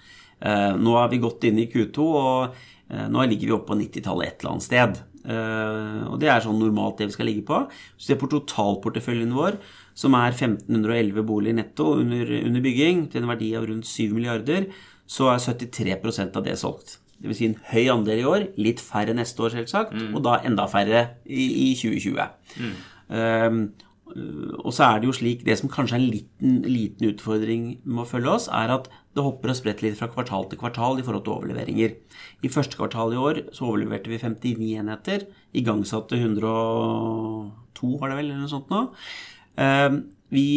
Eh, 0.40 0.72
nå 0.76 0.96
er 1.00 1.12
vi 1.12 1.22
godt 1.22 1.46
inne 1.48 1.64
i 1.64 1.70
Q2, 1.72 2.06
og 2.06 2.56
uh, 2.92 3.06
nå 3.10 3.24
ligger 3.24 3.48
vi 3.48 3.54
oppe 3.56 3.70
på 3.72 3.78
90-tallet 3.80 4.28
et 4.28 4.42
eller 4.42 4.54
annet 4.54 4.66
sted. 4.70 5.04
og 5.26 6.20
det 6.22 6.28
er 6.30 6.44
sånn 6.44 6.60
normalt 6.60 7.00
det 7.00 7.08
vi 7.08 7.14
skal 7.16 7.26
ligge 7.26 7.42
på. 7.48 7.64
Hvis 7.96 8.04
vi 8.04 8.12
ser 8.12 8.18
på 8.20 8.28
totalporteføljen 8.30 9.32
vår, 9.34 9.56
som 9.96 10.16
er 10.18 10.34
1511 10.34 11.24
boliger 11.26 11.56
netto 11.56 11.94
under, 12.02 12.28
under, 12.42 12.62
bygging, 12.64 13.06
til 13.12 13.24
en 13.24 13.30
verdi 13.32 13.50
av 13.56 13.66
rundt 13.70 13.88
7 13.88 14.12
milliarder, 14.12 14.68
så 15.08 15.30
er 15.32 15.40
73% 15.40 16.36
av 16.36 16.44
det 16.44 16.58
solgt. 16.60 16.98
Det 17.16 17.30
vil 17.30 17.38
si 17.38 17.48
en 17.48 17.56
høy 17.70 17.86
andel 17.94 18.20
i 18.20 18.28
år, 18.28 18.44
litt 18.60 18.82
færre 18.84 19.14
neste 19.16 19.40
år, 19.46 19.54
selvsagt, 19.54 19.96
mm. 19.96 20.12
og 20.12 20.22
da 20.26 20.36
enda 20.44 20.66
færre 20.68 21.06
i, 21.24 21.48
i 21.70 21.72
2020. 21.78 22.28
Mm. 22.60 22.76
Um, 23.08 23.60
og 24.62 24.70
så 24.72 24.86
er 24.86 25.00
det 25.00 25.08
jo 25.08 25.14
slik 25.14 25.40
Det 25.44 25.56
som 25.58 25.70
kanskje 25.70 25.96
er 25.96 26.00
en 26.00 26.10
liten, 26.10 26.52
liten 26.64 27.08
utfordring 27.10 27.64
med 27.84 28.04
å 28.04 28.08
følge 28.08 28.32
oss, 28.32 28.46
er 28.48 28.70
at 28.72 28.86
det 29.16 29.24
hopper 29.24 29.50
og 29.52 29.58
spretter 29.58 29.88
litt 29.88 29.98
fra 29.98 30.08
kvartal 30.12 30.46
til 30.50 30.60
kvartal 30.60 31.00
i 31.00 31.04
forhold 31.04 31.24
til 31.26 31.34
overleveringer. 31.34 31.96
I 32.44 32.52
første 32.52 32.78
kvartal 32.78 33.14
i 33.16 33.20
år 33.20 33.40
så 33.56 33.66
overleverte 33.70 34.12
vi 34.12 34.20
59 34.20 34.70
enheter. 34.82 35.26
Igangsatte 35.56 36.20
102, 36.20 37.96
var 38.00 38.12
det 38.12 38.20
vel, 38.20 38.30
eller 38.30 38.44
noe 38.44 38.52
sånt 38.52 38.70
nå. 38.72 38.84
Ehm, 39.56 40.02
vi 40.28 40.48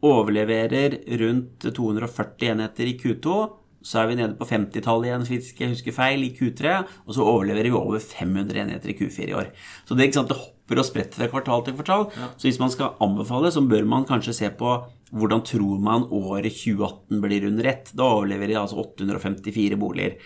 overleverer 0.00 1.00
rundt 1.20 1.66
240 1.76 2.54
enheter 2.54 2.88
i 2.88 2.96
Q2. 3.00 3.40
Så 3.82 4.02
er 4.02 4.10
vi 4.10 4.16
nede 4.18 4.36
på 4.36 4.44
50-tallet 4.44 5.08
igjen, 5.08 5.22
hvis 5.24 5.52
jeg 5.56 5.72
husker 5.72 5.94
feil, 5.96 6.24
i 6.26 6.32
Q3. 6.36 6.80
Og 7.06 7.16
så 7.16 7.24
overleverer 7.24 7.70
vi 7.70 7.76
over 7.76 8.00
500 8.00 8.64
enheter 8.64 8.92
i 8.92 8.96
Q4 8.98 9.30
i 9.30 9.36
år. 9.36 9.52
Så 9.88 9.96
det, 9.96 10.10
sant, 10.14 10.28
det 10.28 10.36
hopper 10.36 10.82
og 10.82 10.88
spretter 10.88 11.22
fra 11.22 11.30
kvartal 11.32 11.64
til 11.64 11.76
kvartal. 11.78 12.08
Ja. 12.16 12.28
Så 12.36 12.48
hvis 12.48 12.60
man 12.60 12.72
skal 12.72 12.96
anbefale, 13.00 13.52
så 13.52 13.64
bør 13.64 13.88
man 13.88 14.08
kanskje 14.08 14.36
se 14.36 14.52
på 14.52 14.76
hvordan 15.10 15.42
tror 15.48 15.80
man 15.82 16.04
året 16.14 16.52
2018 16.54 17.24
blir 17.24 17.48
under 17.48 17.72
ett. 17.72 17.92
Da 17.96 18.12
overleverer 18.18 18.52
vi 18.52 18.60
altså 18.60 18.84
854 18.84 19.80
boliger. 19.80 20.20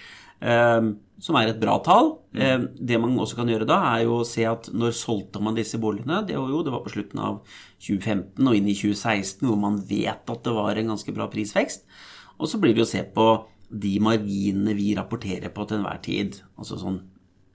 Um, 0.44 0.90
som 1.24 1.38
er 1.38 1.48
et 1.48 1.61
bra 1.61 1.78
tall. 1.85 2.11
Mm. 2.35 2.66
Det 2.76 2.98
man 3.00 3.14
også 3.22 3.38
kan 3.38 3.48
gjøre 3.48 3.68
da, 3.68 3.78
er 3.94 4.04
jo 4.04 4.18
å 4.18 4.26
se 4.28 4.44
at 4.48 4.68
når 4.74 4.96
solgte 4.98 5.40
man 5.42 5.57
disse 5.57 5.78
boligene? 5.80 6.20
Det 6.26 6.37
var 6.37 6.50
jo 6.52 6.61
det 6.66 6.74
var 6.74 6.83
på 6.85 6.92
slutten 6.92 7.22
av 7.22 7.38
2015 7.78 8.42
og 8.42 8.59
inn 8.59 8.68
i 8.68 8.76
2016, 8.76 9.46
hvor 9.46 9.57
man 9.61 9.78
vet 9.88 10.35
at 10.35 10.44
det 10.44 10.54
var 10.57 10.76
en 10.76 10.92
ganske 10.92 11.16
bra 11.16 11.28
prisvekst. 11.33 11.87
Og 12.37 12.50
så 12.50 12.61
blir 12.61 12.76
det 12.76 12.85
å 12.85 12.90
se 12.90 13.04
på 13.14 13.28
de 13.70 13.96
marginene 14.04 14.74
vi 14.76 14.92
rapporterer 14.98 15.52
på 15.54 15.66
til 15.66 15.80
enhver 15.80 16.02
tid. 16.04 16.40
Altså 16.59 16.78
sånn 16.83 17.00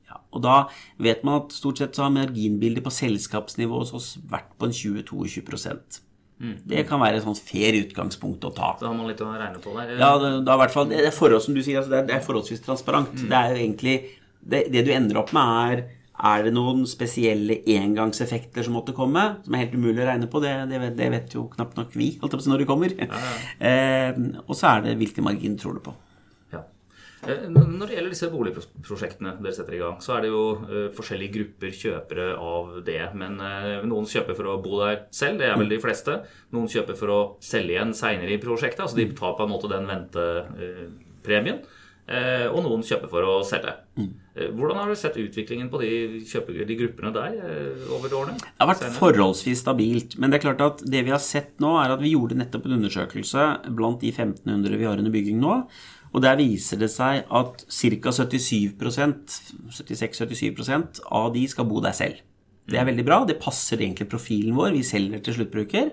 ja. 0.10 0.18
Og 0.34 0.42
da 0.42 0.58
vet 0.98 1.22
man 1.28 1.44
at 1.44 1.54
stort 1.54 1.82
sett 1.82 1.98
så 1.98 2.08
har 2.08 2.16
marginbildet 2.16 2.86
på 2.86 2.96
selskapsnivå 2.96 3.84
hos 3.84 3.94
oss 3.94 4.14
vært 4.32 4.56
på 4.58 4.70
en 4.70 4.74
20-22 4.74 6.09
Mm. 6.40 6.56
Det 6.72 6.86
kan 6.88 7.02
være 7.04 7.20
et 7.20 7.26
sånt 7.26 7.42
fair 7.44 7.76
utgangspunkt 7.82 8.46
å 8.48 8.54
ta. 8.56 8.72
Så 8.80 8.88
har 8.88 8.96
man 8.96 9.10
litt 9.12 9.22
å 9.24 9.30
regne 9.34 9.60
på 9.60 9.76
der. 9.76 9.96
Ja, 10.00 10.14
det, 10.22 10.34
det, 10.48 10.56
er, 10.56 10.76
det 10.92 11.06
er 11.10 11.16
forhold, 11.16 11.44
som 11.44 11.58
du 11.58 11.62
sier, 11.62 11.82
altså 11.82 11.92
det, 11.92 12.02
er, 12.02 12.10
det, 12.10 12.18
er, 12.18 12.26
forholdsvis 12.26 12.64
transparent. 12.66 13.16
Mm. 13.18 13.30
Det 13.32 13.40
er 13.40 13.54
jo 13.54 13.64
egentlig 13.64 13.96
det, 14.40 14.68
du 14.88 14.94
ender 14.96 15.20
opp 15.24 15.34
med, 15.36 15.56
er 15.74 15.88
er 16.20 16.44
det 16.44 16.52
noen 16.52 16.82
spesielle 16.90 17.62
engangseffekter 17.78 18.66
som 18.66 18.76
måtte 18.76 18.96
komme, 18.96 19.22
som 19.46 19.56
er 19.56 19.64
helt 19.64 19.76
umulig 19.78 20.04
å 20.04 20.10
regne 20.10 20.28
på? 20.32 20.42
Det, 20.44 20.52
det, 20.68 20.82
vet, 20.84 21.00
vet, 21.14 21.36
jo 21.38 21.46
knapt 21.54 21.80
nok 21.80 21.96
vi 21.96 22.10
når 22.20 22.60
det 22.60 22.68
kommer. 22.68 22.96
Ja, 23.00 23.08
ja. 23.08 23.38
Eh, 23.70 24.18
og 24.46 24.56
så 24.58 24.74
er 24.74 24.84
det 24.84 24.98
hvilken 25.00 25.26
margin 25.26 25.56
tror 25.60 25.78
du 25.78 25.84
på. 25.84 25.94
Eh, 27.28 27.48
når 27.52 27.90
det 27.90 27.96
gjelder 27.98 28.14
disse 28.14 28.30
boligprosjektene 28.32 29.34
dere 29.42 29.56
setter 29.56 29.76
i 29.76 29.82
gang, 29.82 29.98
så 30.04 30.16
er 30.16 30.24
det 30.24 30.32
jo 30.32 30.44
uh, 30.62 30.86
forskjellige 30.96 31.34
grupper 31.36 31.74
kjøpere 31.76 32.28
av 32.40 32.78
det. 32.88 33.02
Men 33.20 33.36
uh, 33.44 33.82
noen 33.88 34.08
kjøper 34.08 34.38
for 34.38 34.52
å 34.52 34.60
bo 34.64 34.80
der 34.80 35.04
selv, 35.16 35.42
det 35.42 35.50
er 35.50 35.60
vel 35.60 35.72
de 35.72 35.82
fleste. 35.84 36.22
Noen 36.56 36.72
kjøper 36.72 37.00
for 37.00 37.14
å 37.16 37.20
selge 37.44 37.76
igjen 37.76 37.92
seinere 37.98 38.36
i 38.36 38.42
prosjektet. 38.42 38.86
Altså 38.86 39.02
de 39.02 39.10
tar 39.18 39.36
på 39.36 39.46
en 39.46 39.52
måte 39.52 39.72
den 39.72 39.90
ventepremien. 39.90 41.62
Uh, 42.10 42.50
og 42.50 42.66
noen 42.66 42.82
kjøper 42.82 43.06
for 43.12 43.22
å 43.22 43.46
selge. 43.46 43.70
Mm. 44.00 44.14
Hvordan 44.56 44.78
har 44.80 44.88
du 44.90 44.96
sett 44.98 45.18
utviklingen 45.20 45.70
på 45.70 45.78
de, 45.82 45.90
de 46.66 46.76
gruppene 46.80 47.12
der 47.14 47.32
over 47.92 48.14
årene? 48.22 48.40
Det 48.40 48.64
har 48.64 48.72
vært 48.72 48.96
forholdsvis 48.96 49.60
stabilt. 49.66 50.12
Men 50.18 50.30
det 50.32 50.38
er 50.40 50.46
klart 50.48 50.64
at 50.64 50.78
det 50.88 51.02
vi 51.06 51.14
har 51.14 51.22
sett 51.22 51.60
nå, 51.62 51.72
er 51.82 51.90
at 51.92 52.02
vi 52.02 52.14
gjorde 52.16 52.40
nettopp 52.40 52.66
en 52.66 52.78
undersøkelse 52.80 53.42
blant 53.76 54.02
de 54.02 54.10
1500 54.14 54.80
vi 54.80 54.88
har 54.88 54.98
under 55.02 55.14
bygging 55.14 55.40
nå. 55.44 55.54
Og 56.10 56.20
der 56.24 56.40
viser 56.40 56.78
det 56.82 56.90
seg 56.94 57.14
at 57.28 57.66
ca. 57.68 58.10
76-77% 58.16 61.04
av 61.06 61.34
de 61.36 61.44
skal 61.52 61.68
bo 61.70 61.78
der 61.84 61.96
selv. 61.98 62.16
Det 62.70 62.78
er 62.80 62.86
veldig 62.90 63.06
bra. 63.06 63.26
Det 63.26 63.42
passer 63.42 63.82
egentlig 63.82 64.10
profilen 64.10 64.56
vår. 64.58 64.72
Vi 64.78 64.84
selger 64.86 65.20
til 65.26 65.34
sluttbruker. 65.38 65.90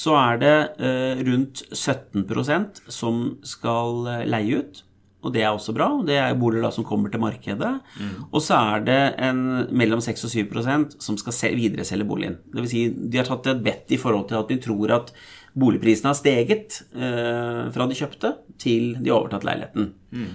Så 0.00 0.14
er 0.16 0.38
det 0.40 0.56
eh, 0.82 1.18
rundt 1.26 1.62
17% 1.74 2.80
som 2.90 3.38
skal 3.46 4.06
eh, 4.10 4.26
leie 4.30 4.62
ut. 4.62 4.84
Og 5.22 5.32
det 5.34 5.42
er 5.42 5.50
også 5.52 5.74
bra. 5.76 5.88
Det 6.06 6.16
er 6.16 6.34
boliger 6.40 6.62
da 6.64 6.70
som 6.72 6.84
kommer 6.88 7.10
til 7.12 7.20
markedet. 7.20 7.72
Mm. 8.00 8.14
Og 8.32 8.40
så 8.40 8.56
er 8.76 8.86
det 8.86 9.00
en, 9.20 9.42
mellom 9.76 10.00
6 10.00 10.24
og 10.24 10.30
7% 10.32 10.96
som 11.02 11.18
skal 11.20 11.32
se, 11.36 11.50
videreselge 11.54 12.06
boligen. 12.08 12.38
Det 12.54 12.62
vil 12.64 12.70
si, 12.72 12.86
de 12.90 13.18
har 13.20 13.28
tatt 13.28 13.46
et 13.52 13.60
bet 13.62 13.92
i 13.92 13.98
forhold 14.00 14.28
til 14.30 14.40
at 14.40 14.48
de 14.48 14.56
tror 14.64 14.94
at 14.96 15.12
boligprisene 15.58 16.12
har 16.12 16.14
steget 16.14 16.76
eh, 16.94 17.64
fra 17.74 17.86
de 17.90 17.96
kjøpte 17.98 18.28
til 18.60 18.92
de 19.02 19.10
har 19.10 19.16
overtatt 19.18 19.42
leiligheten. 19.48 19.88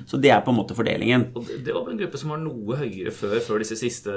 Så 0.10 0.18
det 0.22 0.32
er 0.34 0.42
på 0.44 0.52
en 0.52 0.58
måte 0.60 0.76
fordelingen. 0.76 1.28
Og 1.38 1.46
det- 1.48 1.64
det 1.66 1.74
var 1.74 1.88
en 1.90 1.98
gruppe 1.98 2.18
som 2.20 2.30
var 2.34 2.38
noe 2.44 2.76
høyere 2.80 3.12
før, 3.16 3.40
før 3.40 3.60
disse 3.64 3.78
siste 3.80 4.12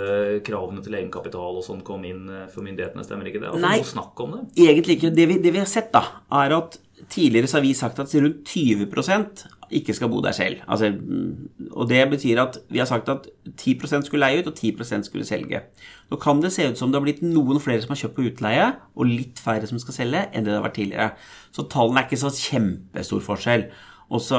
kravene 0.47 0.83
til 0.83 0.95
egenkapital 0.99 1.57
og 1.61 1.65
sånn 1.65 1.83
kom 1.87 2.05
inn 2.05 2.29
eh, 2.29 2.47
for 2.53 2.63
myndighetene, 2.67 3.05
stemmer 3.07 3.27
ikke 3.31 3.41
det? 3.41 3.53
Altså, 3.53 3.63
Nei. 3.69 3.79
snakk 3.83 4.21
om 4.21 4.33
det? 4.37 4.43
Egentlig 4.69 4.99
ikke. 4.99 5.15
Det 5.15 5.29
vi, 5.29 5.39
det 5.39 5.53
vi 5.55 5.59
har 5.63 5.71
sett, 5.71 5.93
da, 5.93 6.05
er 6.33 6.57
at 6.59 6.79
tidligere 7.09 7.47
så 7.49 7.59
har 7.59 7.63
vi 7.63 7.75
sagt 7.79 7.99
at 8.03 8.13
rundt 8.19 8.45
20 8.45 8.87
ikke 9.75 9.95
skal 9.97 10.11
bo 10.13 10.21
der 10.25 10.33
selv. 10.37 10.63
Altså, 10.69 10.91
mm, 10.93 11.69
og 11.73 11.89
det 11.91 12.01
betyr 12.11 12.41
at 12.43 12.59
vi 12.71 12.79
har 12.79 12.89
sagt 12.89 13.09
at 13.13 13.29
10% 13.51 14.07
skulle 14.07 14.25
leie 14.25 14.43
ut, 14.43 14.51
og 14.51 14.57
10% 14.57 15.09
skulle 15.09 15.27
selge. 15.29 15.63
Nå 16.11 16.17
kan 16.23 16.41
det 16.43 16.53
se 16.55 16.69
ut 16.69 16.79
som 16.79 16.93
det 16.93 17.01
har 17.01 17.07
blitt 17.07 17.23
noen 17.23 17.61
flere 17.61 17.83
som 17.83 17.93
har 17.95 18.03
kjøpt 18.03 18.17
på 18.17 18.27
utleie, 18.31 18.73
og 18.97 19.11
litt 19.11 19.43
færre 19.43 19.69
som 19.69 19.81
skal 19.83 20.01
selge, 20.01 20.25
enn 20.33 20.47
det 20.47 20.53
det 20.53 20.59
har 20.61 20.67
vært 20.67 20.81
tidligere. 20.81 21.11
Så 21.53 21.69
tallene 21.73 22.03
er 22.03 22.09
ikke 22.09 22.25
så 22.25 22.35
kjempestor 22.35 23.25
forskjell. 23.25 23.69
Og 24.09 24.23
så, 24.25 24.39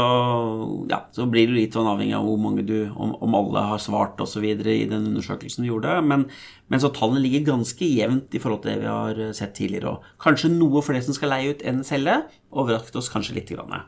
ja, 0.90 1.04
så 1.14 1.28
blir 1.30 1.46
det 1.46 1.54
litt 1.54 1.76
sånn 1.78 1.88
avhengig 1.92 2.16
av 2.18 2.26
hvor 2.26 2.40
mange 2.42 2.64
du, 2.66 2.90
om, 2.90 3.12
om 3.22 3.36
alle 3.38 3.62
har 3.70 3.82
svart 3.82 4.18
osv. 4.24 4.42
i 4.42 4.56
den 4.90 5.12
undersøkelsen 5.12 5.62
vi 5.62 5.70
gjorde. 5.70 6.00
Men, 6.02 6.26
men 6.74 6.82
så 6.82 6.90
tallene 6.96 7.22
ligger 7.22 7.52
ganske 7.52 7.86
jevnt 7.86 8.34
i 8.34 8.42
forhold 8.42 8.64
til 8.64 8.74
det 8.74 8.80
vi 8.82 8.90
har 8.90 9.36
sett 9.38 9.54
tidligere 9.60 9.94
òg. 9.94 10.08
Kanskje 10.26 10.50
noe 10.56 10.82
flere 10.86 11.06
som 11.06 11.18
skal 11.18 11.36
leie 11.36 11.54
ut 11.54 11.62
enn 11.62 11.84
selge. 11.86 12.18
Overrasket 12.50 12.98
oss 12.98 13.12
kanskje 13.14 13.38
litt. 13.38 13.54
Grann. 13.54 13.86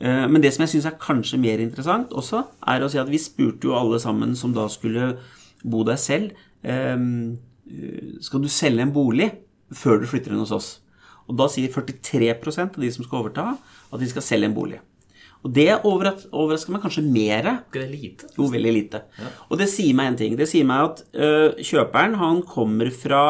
Eh, 0.00 0.26
Men 0.28 0.40
det 0.42 0.52
som 0.54 0.64
jeg 0.64 0.72
syns 0.74 0.86
er 0.88 0.98
kanskje 1.00 1.38
mer 1.40 1.60
interessant 1.60 2.10
også, 2.16 2.44
er 2.66 2.80
å 2.80 2.88
si 2.90 2.98
at 2.98 3.08
vi 3.12 3.18
spurte 3.20 3.68
jo 3.68 3.74
alle 3.76 3.98
sammen 4.00 4.34
som 4.36 4.52
da 4.56 4.66
skulle 4.72 5.16
bo 5.64 5.82
der 5.84 5.96
selv 6.00 6.32
ehm, 6.64 7.36
eh, 7.68 8.16
Skal 8.24 8.40
du 8.40 8.48
selge 8.48 8.80
en 8.86 8.92
bolig 8.94 9.30
før 9.72 10.00
du 10.00 10.06
flytter 10.10 10.32
inn 10.32 10.40
hos 10.42 10.52
oss? 10.56 10.70
Og 11.28 11.36
da 11.38 11.46
sier 11.52 11.68
43% 11.70 12.74
av 12.78 12.80
de 12.82 12.88
som 12.90 13.04
skal 13.06 13.20
overta, 13.22 13.44
at 13.92 14.00
de 14.00 14.08
skal 14.10 14.22
selge 14.24 14.48
en 14.48 14.54
bolig. 14.56 14.80
Og 15.44 15.52
det 15.56 15.68
overrasker 15.86 16.72
meg 16.74 16.82
kanskje 16.82 17.04
mer 17.06 17.46
Er 17.46 17.60
ikke 17.62 17.80
det 17.80 17.90
lite? 17.94 18.26
jo, 18.36 18.48
veldig 18.50 18.72
lite. 18.74 18.98
Og 19.48 19.56
det 19.60 19.68
sier 19.72 19.94
meg 19.96 20.10
en 20.10 20.16
ting. 20.18 20.34
Det 20.36 20.48
sier 20.50 20.66
meg 20.68 20.82
at 20.90 21.04
ø, 21.14 21.28
kjøperen 21.64 22.16
han 22.20 22.42
kommer 22.42 22.90
fra 22.92 23.22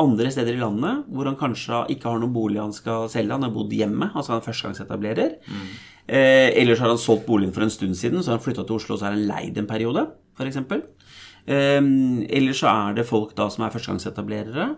andre 0.00 0.30
steder 0.30 0.54
i 0.54 0.62
landet 0.62 1.02
hvor 1.10 1.26
han 1.26 1.36
kanskje 1.36 1.82
ikke 1.92 2.08
har 2.08 2.22
noen 2.22 2.32
bolig 2.32 2.60
han 2.62 2.72
skal 2.72 3.08
selge. 3.12 3.34
Han 3.34 3.42
har 3.48 3.50
bodd 3.52 3.74
hjemme, 3.74 4.12
altså 4.14 4.32
han 4.36 4.40
er 4.40 4.46
førstegangsetablerer. 4.46 5.34
Eh, 6.08 6.48
ellers 6.56 6.80
har 6.80 6.88
han 6.88 7.00
solgt 7.00 7.26
boligen 7.28 7.52
for 7.52 7.66
en 7.66 7.72
stund 7.72 7.96
siden, 7.98 8.22
så 8.22 8.32
har 8.32 8.38
han 8.38 8.44
flytta 8.44 8.64
til 8.64 8.78
Oslo 8.78 8.94
og 8.94 9.00
så 9.00 9.08
har 9.08 9.16
han 9.16 9.26
leid 9.28 9.58
en 9.60 9.68
periode, 9.68 10.06
f.eks. 10.38 10.56
Eh, 11.48 11.80
eller 12.38 12.56
så 12.56 12.70
er 12.72 12.96
det 12.96 13.08
folk 13.08 13.34
da 13.36 13.50
som 13.52 13.66
er 13.66 13.74
førstegangsetablerere. 13.74 14.70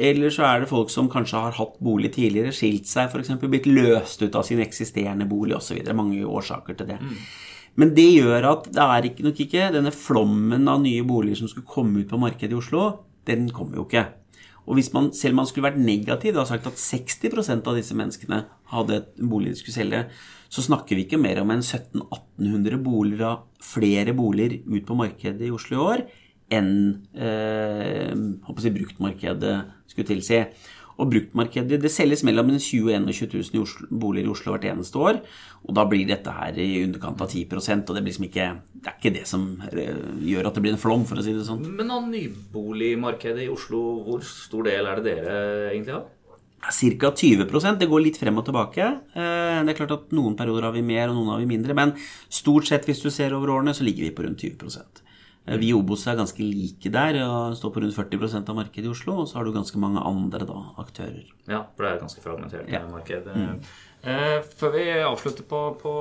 Eller 0.00 0.30
så 0.32 0.44
er 0.46 0.62
det 0.62 0.70
folk 0.70 0.90
som 0.92 1.10
kanskje 1.10 1.40
har 1.42 1.56
hatt 1.56 1.78
bolig 1.82 2.12
tidligere, 2.14 2.54
skilt 2.54 2.88
seg 2.88 3.10
f.eks., 3.10 3.32
blitt 3.42 3.68
løst 3.68 4.22
ut 4.22 4.36
av 4.38 4.46
sin 4.46 4.62
eksisterende 4.62 5.26
bolig 5.28 5.56
osv. 5.58 5.82
Mange 5.98 6.22
årsaker 6.24 6.78
til 6.78 6.92
det. 6.92 7.00
Men 7.80 7.92
det 7.96 8.06
gjør 8.14 8.46
at 8.52 8.70
det 8.70 8.86
er 8.86 9.10
ikke, 9.10 9.26
nok 9.26 9.42
ikke 9.44 9.68
denne 9.74 9.92
flommen 9.94 10.70
av 10.70 10.80
nye 10.84 11.04
boliger 11.06 11.42
som 11.42 11.50
skulle 11.50 11.68
komme 11.68 12.02
ut 12.02 12.10
på 12.10 12.20
markedet 12.22 12.54
i 12.54 12.58
Oslo, 12.58 12.86
den 13.28 13.50
kommer 13.54 13.80
jo 13.80 13.86
ikke. 13.88 14.06
Og 14.70 14.78
hvis 14.78 14.92
man, 14.94 15.10
selv 15.16 15.34
om 15.34 15.42
man 15.42 15.48
skulle 15.50 15.66
vært 15.66 15.82
negativ 15.82 16.36
og 16.38 16.46
sagt 16.46 16.68
at 16.70 16.78
60% 16.78 17.66
av 17.66 17.74
disse 17.74 17.96
menneskene 17.98 18.44
hadde 18.70 19.00
et 19.00 19.08
bolig 19.18 19.50
de 19.50 19.58
skulle 19.58 19.74
selge, 19.74 20.04
så 20.50 20.62
snakker 20.62 20.94
vi 20.94 21.08
ikke 21.08 21.18
mer 21.18 21.40
om 21.42 21.50
en 21.50 21.62
1700-1800 21.62 22.78
boliger 22.84 23.26
av 23.26 23.64
flere 23.64 24.14
boliger 24.14 24.60
ut 24.62 24.86
på 24.86 24.98
markedet 24.98 25.48
i 25.48 25.54
Oslo 25.54 25.76
i 25.76 25.82
år 25.82 26.04
enn 26.50 26.70
eh, 27.14 28.10
bruktmarkedet 28.46 29.54
skulle 29.90 30.08
tilsi. 30.08 30.40
Og 31.00 31.08
bruktmarkedet 31.14 31.80
det 31.80 31.90
selges 31.92 32.22
mellom 32.26 32.50
20 32.52 32.92
000 32.92 33.08
og 33.08 33.16
21 33.16 33.40
000 33.40 33.56
i 33.56 33.62
Oslo, 33.62 33.88
boliger 34.02 34.28
i 34.28 34.32
Oslo 34.34 34.54
hvert 34.54 34.68
eneste 34.68 35.00
år. 35.00 35.20
Og 35.64 35.74
da 35.76 35.86
blir 35.88 36.06
dette 36.08 36.34
her 36.36 36.60
i 36.60 36.84
underkant 36.84 37.20
av 37.24 37.32
10% 37.32 37.88
og 37.88 37.96
det, 37.96 38.04
blir 38.04 38.12
liksom 38.12 38.28
ikke, 38.28 38.46
det 38.84 38.92
er 38.92 38.96
ikke 38.98 39.14
det 39.16 39.26
som 39.28 39.48
eh, 39.72 40.06
gjør 40.30 40.50
at 40.50 40.56
det 40.56 40.64
blir 40.66 40.76
en 40.76 40.82
flom, 40.82 41.04
for 41.08 41.20
å 41.20 41.24
si 41.24 41.34
det 41.36 41.48
sånn. 41.48 41.64
Men 41.80 41.92
av 41.96 42.06
nyboligmarkedet 42.12 43.46
i 43.46 43.52
Oslo, 43.52 43.82
hvor 44.06 44.24
stor 44.26 44.68
del 44.68 44.88
er 44.88 45.00
det 45.02 45.16
dere 45.18 45.36
egentlig 45.72 45.96
har? 45.98 46.08
Ca. 46.60 47.08
20% 47.16 47.78
Det 47.80 47.88
går 47.88 48.02
litt 48.04 48.18
frem 48.20 48.36
og 48.36 48.44
tilbake. 48.44 48.88
Eh, 49.16 49.60
Det 49.64 49.72
er 49.72 49.78
klart 49.78 49.94
at 49.96 50.10
Noen 50.12 50.36
perioder 50.36 50.68
har 50.68 50.74
vi 50.76 50.84
mer, 50.84 51.08
og 51.08 51.16
noen 51.16 51.32
har 51.32 51.40
vi 51.40 51.48
mindre. 51.48 51.74
Men 51.74 51.94
stort 52.28 52.68
sett, 52.68 52.84
hvis 52.84 53.00
du 53.00 53.08
ser 53.10 53.32
over 53.32 53.48
årene, 53.56 53.72
så 53.72 53.86
ligger 53.86 54.04
vi 54.04 54.16
på 54.16 54.26
rundt 54.26 54.44
20 54.44 54.68
Eh, 54.68 55.09
Vi 55.46 55.70
i 55.70 55.74
Obos 55.74 56.04
er 56.06 56.18
ganske 56.18 56.38
like 56.44 56.90
der 56.92 57.16
og 57.24 57.56
står 57.58 57.72
på 57.74 57.80
rundt 57.82 57.96
40% 57.96 58.48
av 58.52 58.56
markedet 58.58 58.84
i 58.86 58.90
Oslo. 58.92 59.16
Og 59.22 59.28
så 59.28 59.38
har 59.38 59.44
du 59.48 59.52
ganske 59.52 59.78
mange 59.80 59.98
andre 60.04 60.44
da, 60.46 60.58
aktører. 60.78 61.24
Ja, 61.48 61.64
for 61.74 61.82
det 61.86 61.90
er 61.90 61.94
et 61.96 62.04
ganske 62.04 62.22
fragmentert 62.22 62.68
Ja. 62.70 62.82
marked. 62.86 63.26
Eh, 64.02 64.40
før 64.56 64.72
vi 64.72 64.84
avslutter 65.04 65.42
på, 65.44 65.62
på, 65.80 65.92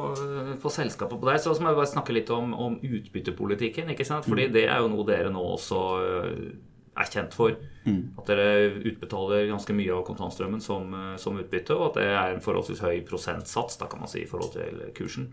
på 0.62 0.70
selskapet 0.72 1.20
på 1.20 1.26
deg, 1.32 1.40
så 1.42 1.56
må 1.60 1.72
jeg 1.72 1.80
bare 1.82 1.92
snakke 1.96 2.14
litt 2.16 2.30
om, 2.30 2.54
om 2.54 2.78
utbyttepolitikken. 2.80 3.90
ikke 3.90 4.06
sant? 4.06 4.26
Fordi 4.30 4.48
det 4.54 4.68
er 4.70 4.80
jo 4.84 4.88
noe 4.92 5.08
dere 5.08 5.32
nå 5.34 5.42
også 5.56 5.82
eh, 6.04 6.54
er 7.00 7.10
kjent 7.10 7.34
for. 7.34 7.56
At 7.90 8.28
dere 8.30 8.70
utbetaler 8.86 9.48
ganske 9.50 9.74
mye 9.74 9.92
av 9.96 10.06
kontantstrømmen 10.08 10.62
som, 10.62 10.94
eh, 10.94 11.18
som 11.18 11.40
utbytte, 11.42 11.74
og 11.76 11.90
at 11.90 12.02
det 12.04 12.08
er 12.12 12.34
en 12.36 12.42
forholdsvis 12.44 12.84
høy 12.86 13.02
prosentsats 13.08 13.80
da 13.82 13.88
kan 13.90 14.00
man 14.04 14.12
si, 14.12 14.22
i 14.24 14.30
forhold 14.30 14.54
til 14.54 14.84
kursen. 15.00 15.32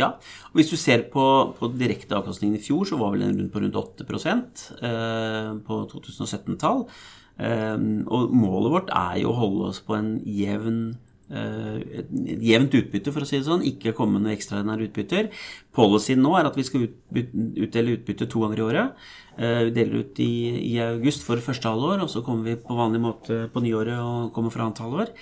Ja, 0.00 0.14
og 0.16 0.56
Hvis 0.56 0.70
du 0.72 0.76
ser 0.80 1.04
på, 1.12 1.24
på 1.58 1.68
direkte 1.76 2.16
avkastningen 2.16 2.56
i 2.56 2.62
fjor, 2.62 2.86
så 2.88 2.96
var 3.00 3.12
vel 3.12 3.26
den 3.26 3.36
rundt 3.40 3.52
på 3.52 3.60
rundt 3.60 3.76
8 3.76 4.06
eh, 4.88 5.50
på 5.66 5.80
2017-tall. 5.92 6.86
Eh, 7.38 7.78
og 8.08 8.32
målet 8.32 8.72
vårt 8.72 8.92
er 8.96 9.20
jo 9.20 9.32
å 9.32 9.40
holde 9.42 9.72
oss 9.72 9.82
på 9.84 9.98
en 9.98 10.14
jevn 10.24 10.96
et 11.32 12.12
jevnt 12.44 12.74
utbytte, 12.76 13.12
for 13.12 13.24
å 13.24 13.28
si 13.28 13.38
det 13.38 13.46
sånn. 13.48 13.64
Ikke 13.64 13.94
komme 13.96 14.18
med 14.18 14.26
noen 14.26 14.36
ekstraordinære 14.36 14.88
utbytter. 14.90 15.30
Policyen 15.72 16.20
nå 16.22 16.34
er 16.38 16.48
at 16.50 16.56
vi 16.58 16.64
skal 16.68 16.86
utdele 16.86 17.96
utbytte 17.96 18.28
to 18.28 18.42
ganger 18.44 18.60
i 18.60 18.66
året. 18.66 19.04
Eh, 19.38 19.64
Vi 19.64 19.70
deler 19.76 20.02
ut 20.04 20.20
i, 20.20 20.32
i 20.74 20.78
august 20.84 21.24
for 21.24 21.40
første 21.40 21.68
halvår, 21.70 22.02
og 22.04 22.10
så 22.12 22.22
kommer 22.24 22.44
vi 22.50 22.56
på 22.60 22.76
vanlig 22.76 23.00
måte 23.00 23.46
på 23.52 23.62
nyåret 23.64 23.96
og 23.96 24.32
kommer 24.34 24.52
for 24.52 24.64
annet 24.64 24.82
halvår. 24.84 25.12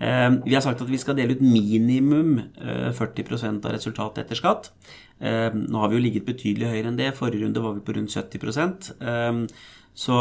Eh, 0.00 0.30
Vi 0.44 0.54
har 0.56 0.64
sagt 0.64 0.82
at 0.82 0.90
vi 0.90 0.98
skal 0.98 1.14
dele 1.18 1.36
ut 1.38 1.44
minimum 1.44 2.38
eh, 2.58 2.90
40% 2.90 3.64
av 3.64 3.76
resultatet 3.76 4.24
etter 4.24 4.40
skatt. 4.40 4.72
Eh, 5.20 5.50
Nå 5.54 5.78
har 5.82 5.90
vi 5.92 6.00
jo 6.00 6.06
ligget 6.06 6.26
betydelig 6.26 6.66
høyere 6.72 6.90
enn 6.90 6.98
det. 6.98 7.14
Forrige 7.18 7.44
runde 7.44 7.62
var 7.62 7.76
vi 7.78 7.84
på 7.86 7.94
rundt 7.94 8.10
70 8.10 8.96
Eh, 9.00 9.46
Så 9.96 10.16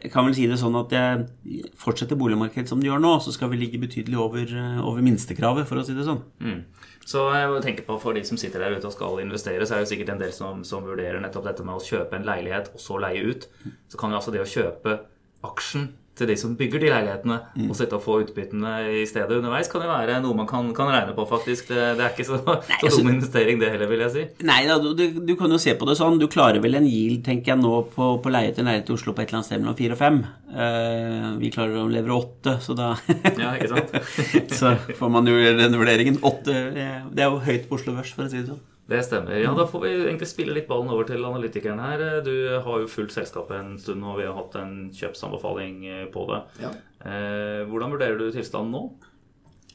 jeg 0.00 0.10
kan 0.10 0.26
vel 0.26 0.34
si 0.34 0.46
det 0.48 0.56
sånn 0.58 0.76
at 0.78 0.92
jeg 0.94 1.66
fortsetter 1.78 2.18
boligmarkedet 2.18 2.70
som 2.70 2.80
det 2.80 2.88
gjør 2.88 3.02
nå, 3.02 3.12
så 3.22 3.34
skal 3.34 3.50
vi 3.52 3.60
ligge 3.60 3.80
betydelig 3.82 4.18
over, 4.20 4.42
eh, 4.48 4.80
over 4.80 5.04
minstekravet, 5.04 5.68
for 5.68 5.80
å 5.80 5.84
si 5.86 5.94
det 5.94 6.06
sånn. 6.06 6.22
Mm. 6.40 6.64
Så 7.06 7.26
jeg 7.36 7.50
må 7.52 7.60
tenke 7.62 7.84
på 7.86 7.98
for 8.02 8.16
de 8.16 8.24
som 8.26 8.40
sitter 8.40 8.64
der 8.64 8.78
ute 8.78 8.88
og 8.88 8.96
skal 8.96 9.20
investere, 9.22 9.66
så 9.66 9.76
er 9.76 9.84
det 9.84 9.92
sikkert 9.92 10.14
en 10.14 10.24
del 10.24 10.32
som, 10.34 10.64
som 10.66 10.86
vurderer 10.88 11.20
nettopp 11.22 11.46
dette 11.46 11.66
med 11.66 11.76
å 11.76 11.84
kjøpe 11.84 12.18
en 12.18 12.26
leilighet 12.26 12.72
og 12.72 12.82
så 12.82 12.98
leie 13.02 13.22
ut. 13.22 13.46
Så 13.92 14.00
kan 14.00 14.10
jo 14.10 14.18
altså 14.18 14.34
det 14.34 14.42
å 14.42 14.50
kjøpe 14.50 14.98
aksjen 15.46 15.92
til 16.16 16.30
de 16.30 16.36
som 16.40 16.54
bygger 16.56 16.80
de 16.80 16.88
leilighetene, 16.92 17.36
og 17.68 17.74
sitte 17.76 17.96
og 17.98 18.02
få 18.04 18.14
utbyttene 18.24 18.70
i 19.02 19.04
stedet 19.08 19.36
underveis, 19.36 19.68
kan 19.68 19.82
jo 19.84 19.90
være 19.90 20.18
noe 20.24 20.36
man 20.38 20.48
kan, 20.48 20.70
kan 20.76 20.88
regne 20.92 21.12
på, 21.16 21.26
faktisk. 21.28 21.68
Det, 21.68 21.80
det 21.98 22.04
er 22.06 22.14
ikke 22.14 22.24
så, 22.28 22.38
så 22.40 22.56
altså- 22.56 23.02
dum 23.02 23.10
investering, 23.12 23.60
det 23.60 23.70
heller, 23.74 23.90
vil 23.90 24.04
jeg 24.06 24.14
si. 24.14 24.24
Nei 24.48 24.62
da, 24.68 24.78
du, 24.80 25.04
du, 25.20 25.34
kan 25.36 25.52
jo 25.52 25.58
se 25.60 25.74
på 25.76 25.88
det 25.88 25.98
sånn. 26.00 26.16
Du 26.22 26.26
klarer 26.32 26.62
vel 26.64 26.78
en 26.78 26.86
yield, 26.88 27.20
tenker 27.26 27.52
jeg 27.54 27.60
nå, 27.62 27.74
på, 27.94 28.08
på 28.24 28.32
leie 28.32 28.54
til 28.56 28.64
leilighet 28.68 28.92
i 28.92 28.96
Oslo 28.96 29.12
på 29.16 29.22
et 29.24 29.28
eller 29.28 29.42
annet 29.42 29.50
sted 29.50 29.60
mellom 29.62 29.76
fire 29.78 29.96
og 29.96 30.00
fem. 30.00 30.22
Uh, 30.56 31.34
vi 31.42 31.50
klarer 31.52 31.82
å 31.82 31.88
levere 31.90 32.16
åtte, 32.16 32.56
så 32.64 32.76
da 32.78 32.94
Ja, 33.42 33.52
ikke 33.58 33.72
sant? 33.74 33.92
Så 34.60 34.72
får 34.96 35.12
man 35.12 35.28
jo 35.28 35.36
den 35.60 35.76
vurderingen. 35.76 36.16
Åtte, 36.24 36.54
det 36.76 36.86
er- 36.86 37.04
det 37.12 37.24
er 37.24 37.30
jo 37.32 37.42
høyt 37.44 37.68
på 37.68 37.76
Oslo 37.78 37.92
Børs, 37.96 38.12
for 38.16 38.24
å 38.24 38.30
si 38.32 38.40
det 38.40 38.48
sånn. 38.50 38.62
Det 38.86 39.02
stemmer. 39.02 39.34
Ja, 39.42 39.50
Da 39.54 39.66
får 39.66 39.82
vi 39.82 39.90
egentlig 39.96 40.28
spille 40.30 40.54
litt 40.54 40.68
ballen 40.70 40.92
over 40.94 41.08
til 41.08 41.24
analytikeren 41.26 41.80
her. 41.82 42.22
Du 42.22 42.32
har 42.62 42.82
jo 42.84 42.90
fulgt 42.90 43.16
selskapet 43.16 43.58
en 43.58 43.74
stund, 43.82 44.04
og 44.06 44.20
vi 44.20 44.28
har 44.28 44.36
hatt 44.36 44.54
en 44.60 44.76
kjøpsanbefaling 44.94 45.80
eh, 45.90 46.06
på 46.14 46.22
det. 46.30 46.40
Ja. 46.62 46.70
Eh, 47.02 47.66
hvordan 47.66 47.96
vurderer 47.96 48.20
du 48.20 48.30
tilstanden 48.30 48.74
nå? 48.76 48.84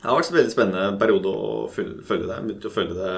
Det 0.01 0.07
har 0.07 0.17
vært 0.17 0.31
en 0.31 0.37
veldig 0.39 0.53
spennende 0.55 0.99
periode 1.01 1.31
å 1.31 1.67
følge 1.69 2.23
det. 2.25 2.37
Jeg 2.37 2.45
begynte 2.47 2.71
å 2.71 2.73
følge 2.73 2.97
det 2.97 3.15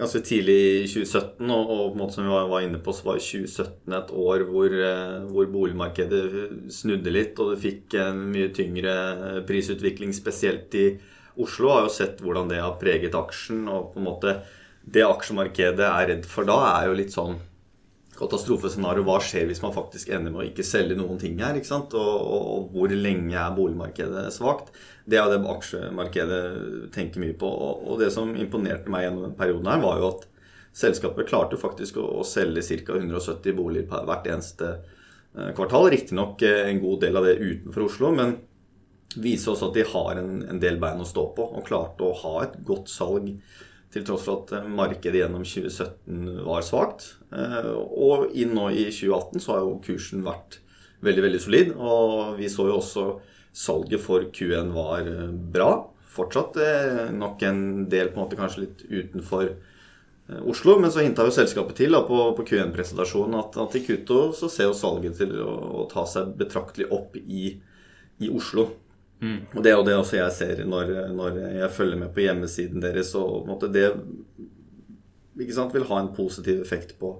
ganske 0.00 0.20
tidlig 0.24 0.58
i 0.60 0.84
2017, 0.88 1.48
og, 1.48 1.72
og 1.72 1.80
på 1.80 1.96
en 1.96 2.02
måte 2.02 2.16
som 2.18 2.28
vi 2.28 2.32
var, 2.32 2.46
var 2.52 2.68
inne 2.68 2.80
på, 2.84 2.94
så 2.96 3.08
var 3.08 3.24
2017 3.24 3.96
et 3.98 4.14
år 4.28 4.46
hvor, 4.52 4.76
eh, 4.84 5.16
hvor 5.32 5.50
boligmarkedet 5.56 6.22
snudde 6.76 7.16
litt, 7.16 7.40
og 7.40 7.54
du 7.54 7.64
fikk 7.64 7.96
en 8.04 8.22
mye 8.36 8.52
tyngre 8.56 8.94
prisutvikling, 9.48 10.12
spesielt 10.16 10.76
i 10.76 10.86
Oslo. 11.40 11.72
Jeg 11.72 11.74
Har 11.74 11.88
jo 11.88 11.92
sett 11.96 12.24
hvordan 12.24 12.52
det 12.52 12.60
har 12.60 12.80
preget 12.80 13.16
aksjen, 13.16 13.64
og 13.68 13.94
på 13.94 14.00
en 14.04 14.10
måte 14.12 14.40
det 14.90 15.06
aksjemarkedet 15.06 15.86
er 15.86 16.10
redd 16.10 16.26
for 16.28 16.48
da, 16.48 16.58
er 16.80 16.90
jo 16.90 16.98
litt 16.98 17.14
sånn 17.14 17.38
katastrofescenario. 18.20 19.04
Hva 19.06 19.18
skjer 19.24 19.46
hvis 19.48 19.62
man 19.64 19.74
faktisk 19.74 20.10
ender 20.12 20.32
med 20.32 20.42
å 20.42 20.48
ikke 20.48 20.66
selge 20.66 20.96
noen 20.98 21.20
ting 21.20 21.38
her? 21.40 21.56
ikke 21.56 21.70
sant? 21.70 21.94
Og, 21.96 22.16
og, 22.20 22.48
og 22.54 22.74
hvor 22.74 22.94
lenge 22.94 23.36
er 23.38 23.54
boligmarkedet 23.56 24.26
svakt? 24.34 24.74
Det 25.06 25.18
er 25.18 25.24
jo 25.26 25.36
det 25.38 25.54
aksjemarkedet 25.54 26.42
tenker 26.94 27.22
mye 27.22 27.36
på. 27.38 27.48
Og, 27.48 27.86
og 27.86 28.02
det 28.02 28.10
som 28.14 28.34
imponerte 28.36 28.92
meg 28.92 29.06
gjennom 29.06 29.26
denne 29.28 29.40
perioden 29.40 29.70
her, 29.72 29.82
var 29.84 30.02
jo 30.02 30.10
at 30.12 30.26
selskapet 30.76 31.30
klarte 31.30 31.58
faktisk 31.60 31.98
å, 31.98 32.06
å 32.20 32.26
selge 32.26 32.62
ca. 32.84 32.98
170 32.98 33.56
boliger 33.56 33.88
per 33.90 34.06
hvert 34.10 34.28
eneste 34.30 34.74
eh, 34.76 35.50
kvartal. 35.56 35.88
Riktignok 35.94 36.44
eh, 36.46 36.66
en 36.68 36.82
god 36.82 37.02
del 37.06 37.18
av 37.18 37.26
det 37.26 37.40
utenfor 37.40 37.88
Oslo, 37.88 38.12
men 38.14 38.36
viser 39.18 39.54
også 39.54 39.70
at 39.70 39.80
de 39.80 39.88
har 39.90 40.20
en, 40.20 40.36
en 40.52 40.60
del 40.62 40.76
bein 40.82 41.00
å 41.02 41.08
stå 41.08 41.24
på, 41.34 41.48
og 41.56 41.66
klarte 41.66 42.06
å 42.06 42.14
ha 42.20 42.36
et 42.44 42.60
godt 42.66 42.92
salg 42.92 43.32
til 43.94 44.06
tross 44.06 44.26
for 44.26 44.44
at 44.44 44.52
eh, 44.58 44.68
markedet 44.70 45.22
gjennom 45.22 45.44
2017 45.46 46.42
var 46.46 46.66
svakt. 46.66 47.14
Eh, 47.34 47.70
og 47.74 48.30
inn 48.38 48.54
nå 48.56 48.68
i 48.70 48.86
2018 48.90 49.42
så 49.42 49.54
har 49.54 49.64
jo 49.64 49.80
kursen 49.84 50.24
vært 50.26 50.60
veldig, 51.04 51.24
veldig 51.26 51.40
solid. 51.42 51.72
Og 51.76 52.36
vi 52.38 52.50
så 52.52 52.68
jo 52.68 52.78
også 52.78 53.06
salget 53.56 54.02
for 54.04 54.28
Q1 54.30 54.70
var 54.76 55.08
eh, 55.10 55.26
bra. 55.56 55.72
Fortsatt 56.10 56.56
nok 57.14 57.42
en 57.46 57.60
del 57.90 58.08
på 58.10 58.18
en 58.18 58.24
måte 58.24 58.38
kanskje 58.38 58.64
litt 58.64 58.80
utenfor 58.90 59.52
Oslo, 60.50 60.76
men 60.78 60.90
så 60.90 61.04
hinta 61.04 61.22
jo 61.26 61.32
selskapet 61.34 61.76
til 61.78 61.94
da, 61.94 62.00
på, 62.06 62.16
på 62.34 62.44
Q1-presentasjonen 62.48 63.36
at, 63.38 63.54
at, 63.62 63.76
i 63.78 63.82
Kuto 63.82 64.18
så 64.34 64.50
ser 64.50 64.68
jo 64.68 64.74
salget 64.78 65.16
til 65.18 65.36
å, 65.42 65.54
å 65.82 65.84
ta 65.90 66.02
seg 66.10 66.32
betraktelig 66.38 66.88
opp 66.94 67.14
i, 67.18 67.52
i 68.22 68.30
Oslo. 68.30 68.66
Mm. 69.20 69.40
Og 69.52 69.62
Det 69.62 69.70
er 69.70 69.76
jo 69.76 69.84
det 69.84 69.96
også 69.98 70.16
jeg 70.16 70.32
ser 70.36 70.62
når, 70.68 70.92
når 71.12 71.40
jeg 71.58 71.74
følger 71.76 72.00
med 72.00 72.14
på 72.14 72.24
hjemmesiden 72.24 72.82
deres. 72.82 73.14
og 73.14 73.48
måte, 73.48 73.68
Det 73.72 73.90
sant, 75.54 75.74
vil 75.74 75.88
ha 75.88 76.00
en 76.00 76.14
positiv 76.16 76.62
effekt 76.62 76.96
på, 76.98 77.12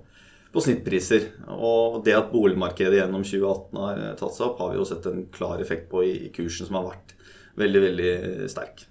på, 0.52 0.64
snittpriser. 0.64 1.30
Og 1.52 2.00
det 2.04 2.16
at 2.16 2.32
boligmarkedet 2.32 3.02
gjennom 3.02 3.24
2018 3.24 3.84
har 3.84 4.02
tatt 4.20 4.36
seg 4.36 4.48
opp, 4.48 4.58
har 4.64 4.72
vi 4.72 4.80
jo 4.80 4.88
sett 4.88 5.06
en 5.12 5.24
klar 5.32 5.60
effekt 5.60 5.90
på 5.92 6.04
i, 6.08 6.16
i 6.26 6.34
kursen, 6.34 6.68
som 6.68 6.80
har 6.80 6.90
vært 6.90 7.16
veldig, 7.60 7.86
veldig 7.88 8.12
sterk. 8.50 8.86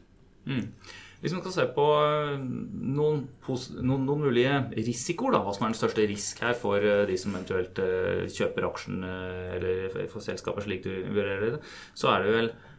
Mm. 0.45 0.65
Hvis 1.19 1.33
man 1.35 1.41
skal 1.43 1.51
se 1.51 1.63
på 1.75 1.85
eh, 1.99 2.37
noen, 2.39 3.25
noen, 3.43 4.05
noen, 4.07 4.21
mulige 4.21 4.53
risikoer, 4.77 5.33
da, 5.35 5.41
hva 5.43 5.51
som 5.51 5.65
er 5.65 5.73
den 5.73 5.79
største 5.81 6.05
risk 6.07 6.39
her 6.45 6.55
for 6.55 6.79
eh, 6.79 7.03
de 7.09 7.17
som 7.19 7.33
eventuelt 7.35 7.81
uh, 7.83 8.23
kjøper 8.31 8.69
aksjen 8.69 9.03
eller 9.03 9.97
for 10.13 10.23
selskapet 10.23 10.63
slik 10.63 10.85
du 10.85 10.93
vurderer 11.11 11.57
det, 11.57 11.59
så 11.91 12.13
er 12.13 12.23
det 12.23 12.37
vel 12.37 12.49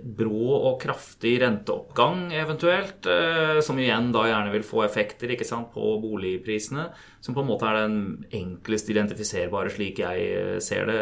brå 0.00 0.54
og 0.56 0.78
kraftig 0.80 1.34
renteoppgang 1.42 2.30
eventuelt, 2.36 3.06
eh, 3.10 3.60
som 3.64 3.78
igjen 3.78 4.10
da 4.14 4.24
gjerne 4.28 4.52
vil 4.54 4.64
få 4.66 4.84
effekter 4.86 5.32
ikke 5.34 5.46
sant, 5.48 5.70
på 5.74 5.92
boligprisene, 6.02 6.88
som 7.20 7.36
på 7.36 7.44
en 7.44 7.50
måte 7.50 7.68
er 7.68 7.82
den 7.82 8.24
enklest 8.40 8.90
identifiserbare 8.92 9.72
slik 9.74 10.00
jeg 10.02 10.26
eh, 10.30 10.56
ser 10.64 10.88
det. 10.90 11.00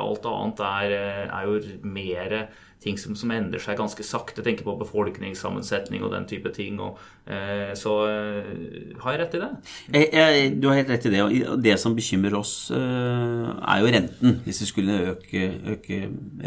Alt 0.00 0.26
annet 0.30 0.64
er, 0.70 0.96
er 1.28 1.48
jo 1.48 1.60
mer 1.84 2.36
ting 2.80 2.96
som, 3.00 3.14
som, 3.18 3.30
endrer 3.34 3.60
seg 3.62 3.78
ganske 3.78 4.04
sakte. 4.06 4.42
Tenker 4.44 4.64
på 4.66 4.76
befolkningssammensetning 4.80 6.04
og 6.04 6.14
den 6.14 6.26
type 6.30 6.52
ting. 6.56 6.80
Og, 6.80 6.98
eh, 7.28 7.72
så 7.78 7.94
eh, 8.08 8.94
har 9.02 9.14
jeg 9.14 9.20
rett 9.22 9.36
i 9.36 9.42
det? 9.42 9.50
Jeg, 9.92 10.08
jeg, 10.16 10.52
du 10.62 10.68
har 10.70 10.80
helt 10.80 10.92
rett 10.94 11.08
i 11.08 11.14
det. 11.14 11.22
Og 11.26 11.64
det 11.64 11.76
som 11.82 11.96
bekymrer 11.96 12.38
oss, 12.40 12.54
eh, 12.74 13.48
er 13.74 13.82
jo 13.82 13.94
renten. 13.96 14.38
Hvis 14.46 14.62
det 14.64 14.70
skulle 14.70 15.00
øke, 15.14 15.46
øke, 15.76 16.02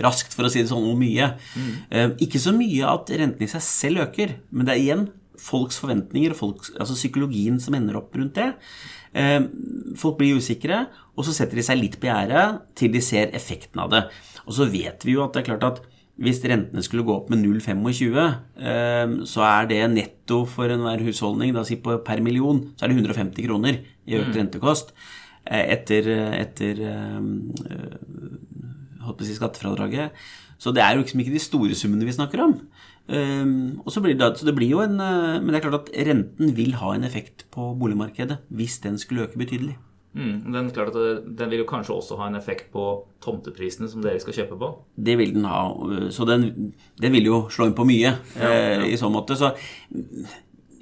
raskt, 0.06 0.34
for 0.34 0.50
å 0.50 0.54
si 0.54 0.64
det 0.64 0.72
sånn, 0.74 0.90
og 0.90 0.98
mye. 1.00 1.34
Mm. 1.54 1.74
Eh, 1.90 2.08
ikke 2.28 2.42
så 2.42 2.56
mye 2.56 2.96
at 2.96 3.14
renten 3.14 3.46
i 3.46 3.52
seg 3.54 3.68
selv 3.68 4.08
øker, 4.08 4.40
men 4.50 4.70
det 4.70 4.76
er 4.76 4.84
igjen 4.88 5.06
folks 5.44 5.80
forventninger 5.82 6.34
og 6.34 6.38
folks, 6.40 6.72
altså 6.78 6.96
psykologien 6.98 7.58
som 7.62 7.76
ender 7.78 7.98
opp 8.00 8.14
rundt 8.18 8.38
det. 8.38 8.52
Eh, 9.14 9.40
folk 10.00 10.18
blir 10.20 10.38
usikre, 10.42 10.86
og 11.14 11.28
så 11.28 11.34
setter 11.36 11.60
de 11.60 11.66
seg 11.66 11.82
litt 11.82 12.00
på 12.02 12.10
gjerdet 12.10 12.46
til 12.80 12.94
de 12.94 13.02
ser 13.06 13.34
effekten 13.38 13.82
av 13.84 13.92
det. 13.94 14.06
Og 14.48 14.58
så 14.58 14.68
vet 14.70 15.06
vi 15.06 15.18
jo 15.18 15.26
at 15.26 15.36
det 15.36 15.44
er 15.44 15.52
klart 15.54 15.68
at 15.70 15.84
hvis 16.22 16.44
rentene 16.46 16.84
skulle 16.86 17.06
gå 17.08 17.14
opp 17.16 17.32
med 17.34 17.42
0,25, 17.42 18.18
eh, 18.62 19.16
så 19.26 19.46
er 19.48 19.68
det 19.70 19.82
netto 19.90 20.44
for 20.50 20.70
enhver 20.70 21.02
husholdning 21.02 21.56
da 21.56 21.64
si 21.66 21.80
på 21.82 21.98
per 22.06 22.22
million, 22.22 22.62
så 22.78 22.86
er 22.86 22.94
det 22.94 23.00
150 23.02 23.48
kroner 23.48 23.80
i 23.82 24.20
økt 24.20 24.30
mm. 24.30 24.38
rentekost 24.38 24.94
eh, 25.48 25.74
etter, 25.74 26.10
etter 26.38 26.84
eh, 26.86 27.18
holdt 29.04 29.18
på 29.20 29.26
å 29.26 29.28
si 29.28 29.38
skattefradraget. 29.40 30.14
Så 30.62 30.72
det 30.72 30.84
er 30.84 30.94
jo 30.94 31.02
liksom 31.02 31.24
ikke 31.24 31.34
de 31.34 31.42
store 31.42 31.76
summene 31.76 32.06
vi 32.08 32.16
snakker 32.16 32.40
om. 32.40 32.60
og 33.84 33.90
så 33.92 34.00
blir 34.00 34.16
det, 34.16 34.30
så 34.40 34.46
det 34.48 34.54
blir 34.56 34.70
jo 34.70 34.80
en, 34.80 34.96
Men 34.96 35.50
det 35.50 35.58
er 35.58 35.66
klart 35.66 35.90
at 35.90 36.08
renten 36.08 36.54
vil 36.56 36.78
ha 36.80 36.94
en 36.96 37.04
effekt 37.04 37.44
på 37.52 37.74
boligmarkedet 37.76 38.38
hvis 38.48 38.80
den 38.80 38.96
skulle 39.02 39.26
øke 39.26 39.42
betydelig. 39.42 39.76
Mm, 40.14 40.54
den, 40.54 40.70
klart 40.70 40.94
at 40.94 41.26
den 41.26 41.50
vil 41.50 41.64
jo 41.64 41.70
kanskje 41.70 41.96
også 41.96 42.20
ha 42.20 42.28
en 42.30 42.38
effekt 42.38 42.70
på 42.74 42.86
tomteprisene 43.24 43.90
som 43.90 44.04
dere 44.04 44.22
skal 44.22 44.36
kjøpe 44.38 44.60
på? 44.62 44.70
Det 44.94 45.18
vil 45.18 45.34
den 45.34 45.48
ha. 45.50 45.66
Så 46.14 46.28
den, 46.30 46.74
den 47.02 47.18
vil 47.18 47.32
jo 47.32 47.40
slå 47.54 47.70
inn 47.70 47.78
på 47.78 47.88
mye 47.90 48.12
ja, 48.12 48.14
ja. 48.38 48.54
Eh, 48.78 48.88
i 48.94 49.00
så 49.00 49.10
måte. 49.14 49.38
Så 49.40 49.56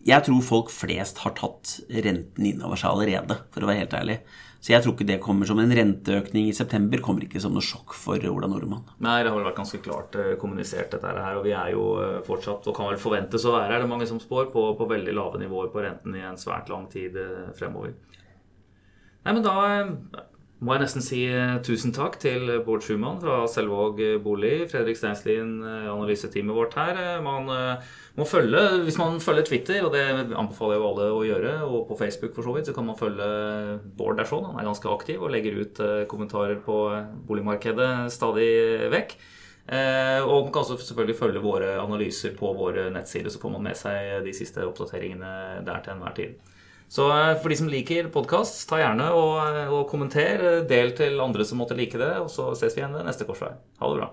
jeg 0.04 0.28
tror 0.28 0.44
folk 0.44 0.72
flest 0.74 1.24
har 1.24 1.36
tatt 1.38 1.78
renten 1.88 2.48
innover 2.50 2.80
seg 2.80 2.92
allerede, 2.92 3.40
for 3.54 3.64
å 3.64 3.72
være 3.72 3.86
helt 3.86 4.00
ærlig. 4.02 4.22
Så 4.62 4.76
jeg 4.76 4.84
tror 4.84 4.94
ikke 4.94 5.08
det 5.10 5.22
kommer 5.24 5.48
som 5.50 5.58
en 5.58 5.72
renteøkning 5.74 6.52
i 6.52 6.54
september. 6.54 7.02
Kommer 7.02 7.24
ikke 7.26 7.40
som 7.42 7.56
noe 7.56 7.66
sjokk 7.66 7.96
for 7.98 8.22
Ola 8.30 8.50
Nordmann. 8.52 8.84
Nei, 9.02 9.22
det 9.24 9.32
har 9.32 9.40
vel 9.40 9.48
vært 9.48 9.58
ganske 9.58 9.80
klart 9.82 10.18
eh, 10.20 10.36
kommunisert 10.42 10.92
dette 10.94 11.08
her. 11.08 11.40
Og 11.40 11.48
vi 11.48 11.56
er 11.56 11.72
jo 11.74 11.88
eh, 12.04 12.20
fortsatt, 12.28 12.68
og 12.68 12.76
kan 12.78 12.92
vel 12.92 13.00
forventes 13.02 13.48
å 13.48 13.56
være 13.56 13.80
er 13.80 13.86
det 13.86 13.90
mange 13.90 14.10
som 14.10 14.20
spår, 14.22 14.52
på, 14.54 14.68
på 14.78 14.90
veldig 14.92 15.16
lave 15.18 15.42
nivåer 15.42 15.72
på 15.74 15.82
renten 15.88 16.20
i 16.20 16.26
en 16.28 16.38
svært 16.38 16.70
lang 16.70 16.86
tid 16.92 17.18
fremover. 17.58 17.96
Nei, 19.22 19.36
men 19.38 19.44
da 19.46 19.56
eh, 19.70 19.90
må 20.66 20.74
jeg 20.74 20.82
nesten 20.82 21.04
si 21.06 21.20
eh, 21.30 21.60
tusen 21.66 21.94
takk 21.94 22.16
til 22.22 22.48
Bård 22.66 22.82
Schumann 22.86 23.20
fra 23.22 23.44
Selvåg 23.50 24.00
bolig, 24.26 24.66
Fredrik 24.72 24.98
Steinslien, 24.98 25.60
eh, 25.62 25.90
analyseteamet 25.92 26.58
vårt 26.58 26.78
her. 26.80 26.98
Man 27.22 27.50
må 28.18 28.26
følge, 28.26 28.82
Hvis 28.88 28.98
man 28.98 29.20
følger 29.22 29.46
Twitter, 29.46 29.86
og 29.86 29.94
det 29.94 30.06
anbefaler 30.34 30.76
jeg 30.76 30.82
jo 30.82 30.88
alle 30.90 31.10
å 31.14 31.26
gjøre, 31.28 31.54
og 31.68 31.86
på 31.92 32.00
Facebook 32.00 32.34
for 32.34 32.48
så 32.48 32.56
vidt, 32.56 32.70
så 32.70 32.74
kan 32.78 32.88
man 32.90 32.98
følge 32.98 33.28
Bård 33.98 34.18
der 34.18 34.30
sånn. 34.30 34.48
Han 34.50 34.58
er 34.58 34.70
ganske 34.72 34.90
aktiv 34.90 35.22
og 35.22 35.34
legger 35.36 35.62
ut 35.62 35.84
kommentarer 36.10 36.58
på 36.66 36.80
boligmarkedet 37.30 38.10
stadig 38.14 38.50
vekk. 38.94 39.20
Og 39.72 40.48
man 40.48 40.50
kan 40.52 40.64
også 40.66 40.82
selvfølgelig 40.82 41.20
følge 41.20 41.44
våre 41.46 41.76
analyser 41.80 42.34
på 42.36 42.50
våre 42.58 42.90
nettsider, 42.92 43.30
så 43.30 43.40
får 43.40 43.54
man 43.54 43.70
med 43.70 43.78
seg 43.78 44.26
de 44.26 44.34
siste 44.36 44.66
oppdateringene 44.66 45.62
der 45.68 45.86
til 45.86 45.94
enhver 45.94 46.18
tid. 46.18 46.51
Så 46.92 47.08
eh, 47.16 47.36
for 47.40 47.54
de 47.54 47.60
som 47.60 47.70
liker 47.72 48.10
podkast, 48.12 48.66
ta 48.70 48.82
gjerne 48.82 49.12
og, 49.16 49.62
og 49.72 49.86
kommenter. 49.92 50.66
Del 50.68 50.92
til 50.98 51.22
andre 51.24 51.48
som 51.48 51.62
måtte 51.64 51.78
like 51.78 52.00
det. 52.02 52.14
Og 52.20 52.28
så 52.34 52.52
ses 52.60 52.76
vi 52.76 52.84
igjen 52.84 52.98
ved 52.98 53.08
neste 53.08 53.28
korsvei. 53.28 53.54
Ha 53.80 53.94
det 53.94 54.02
bra. 54.02 54.10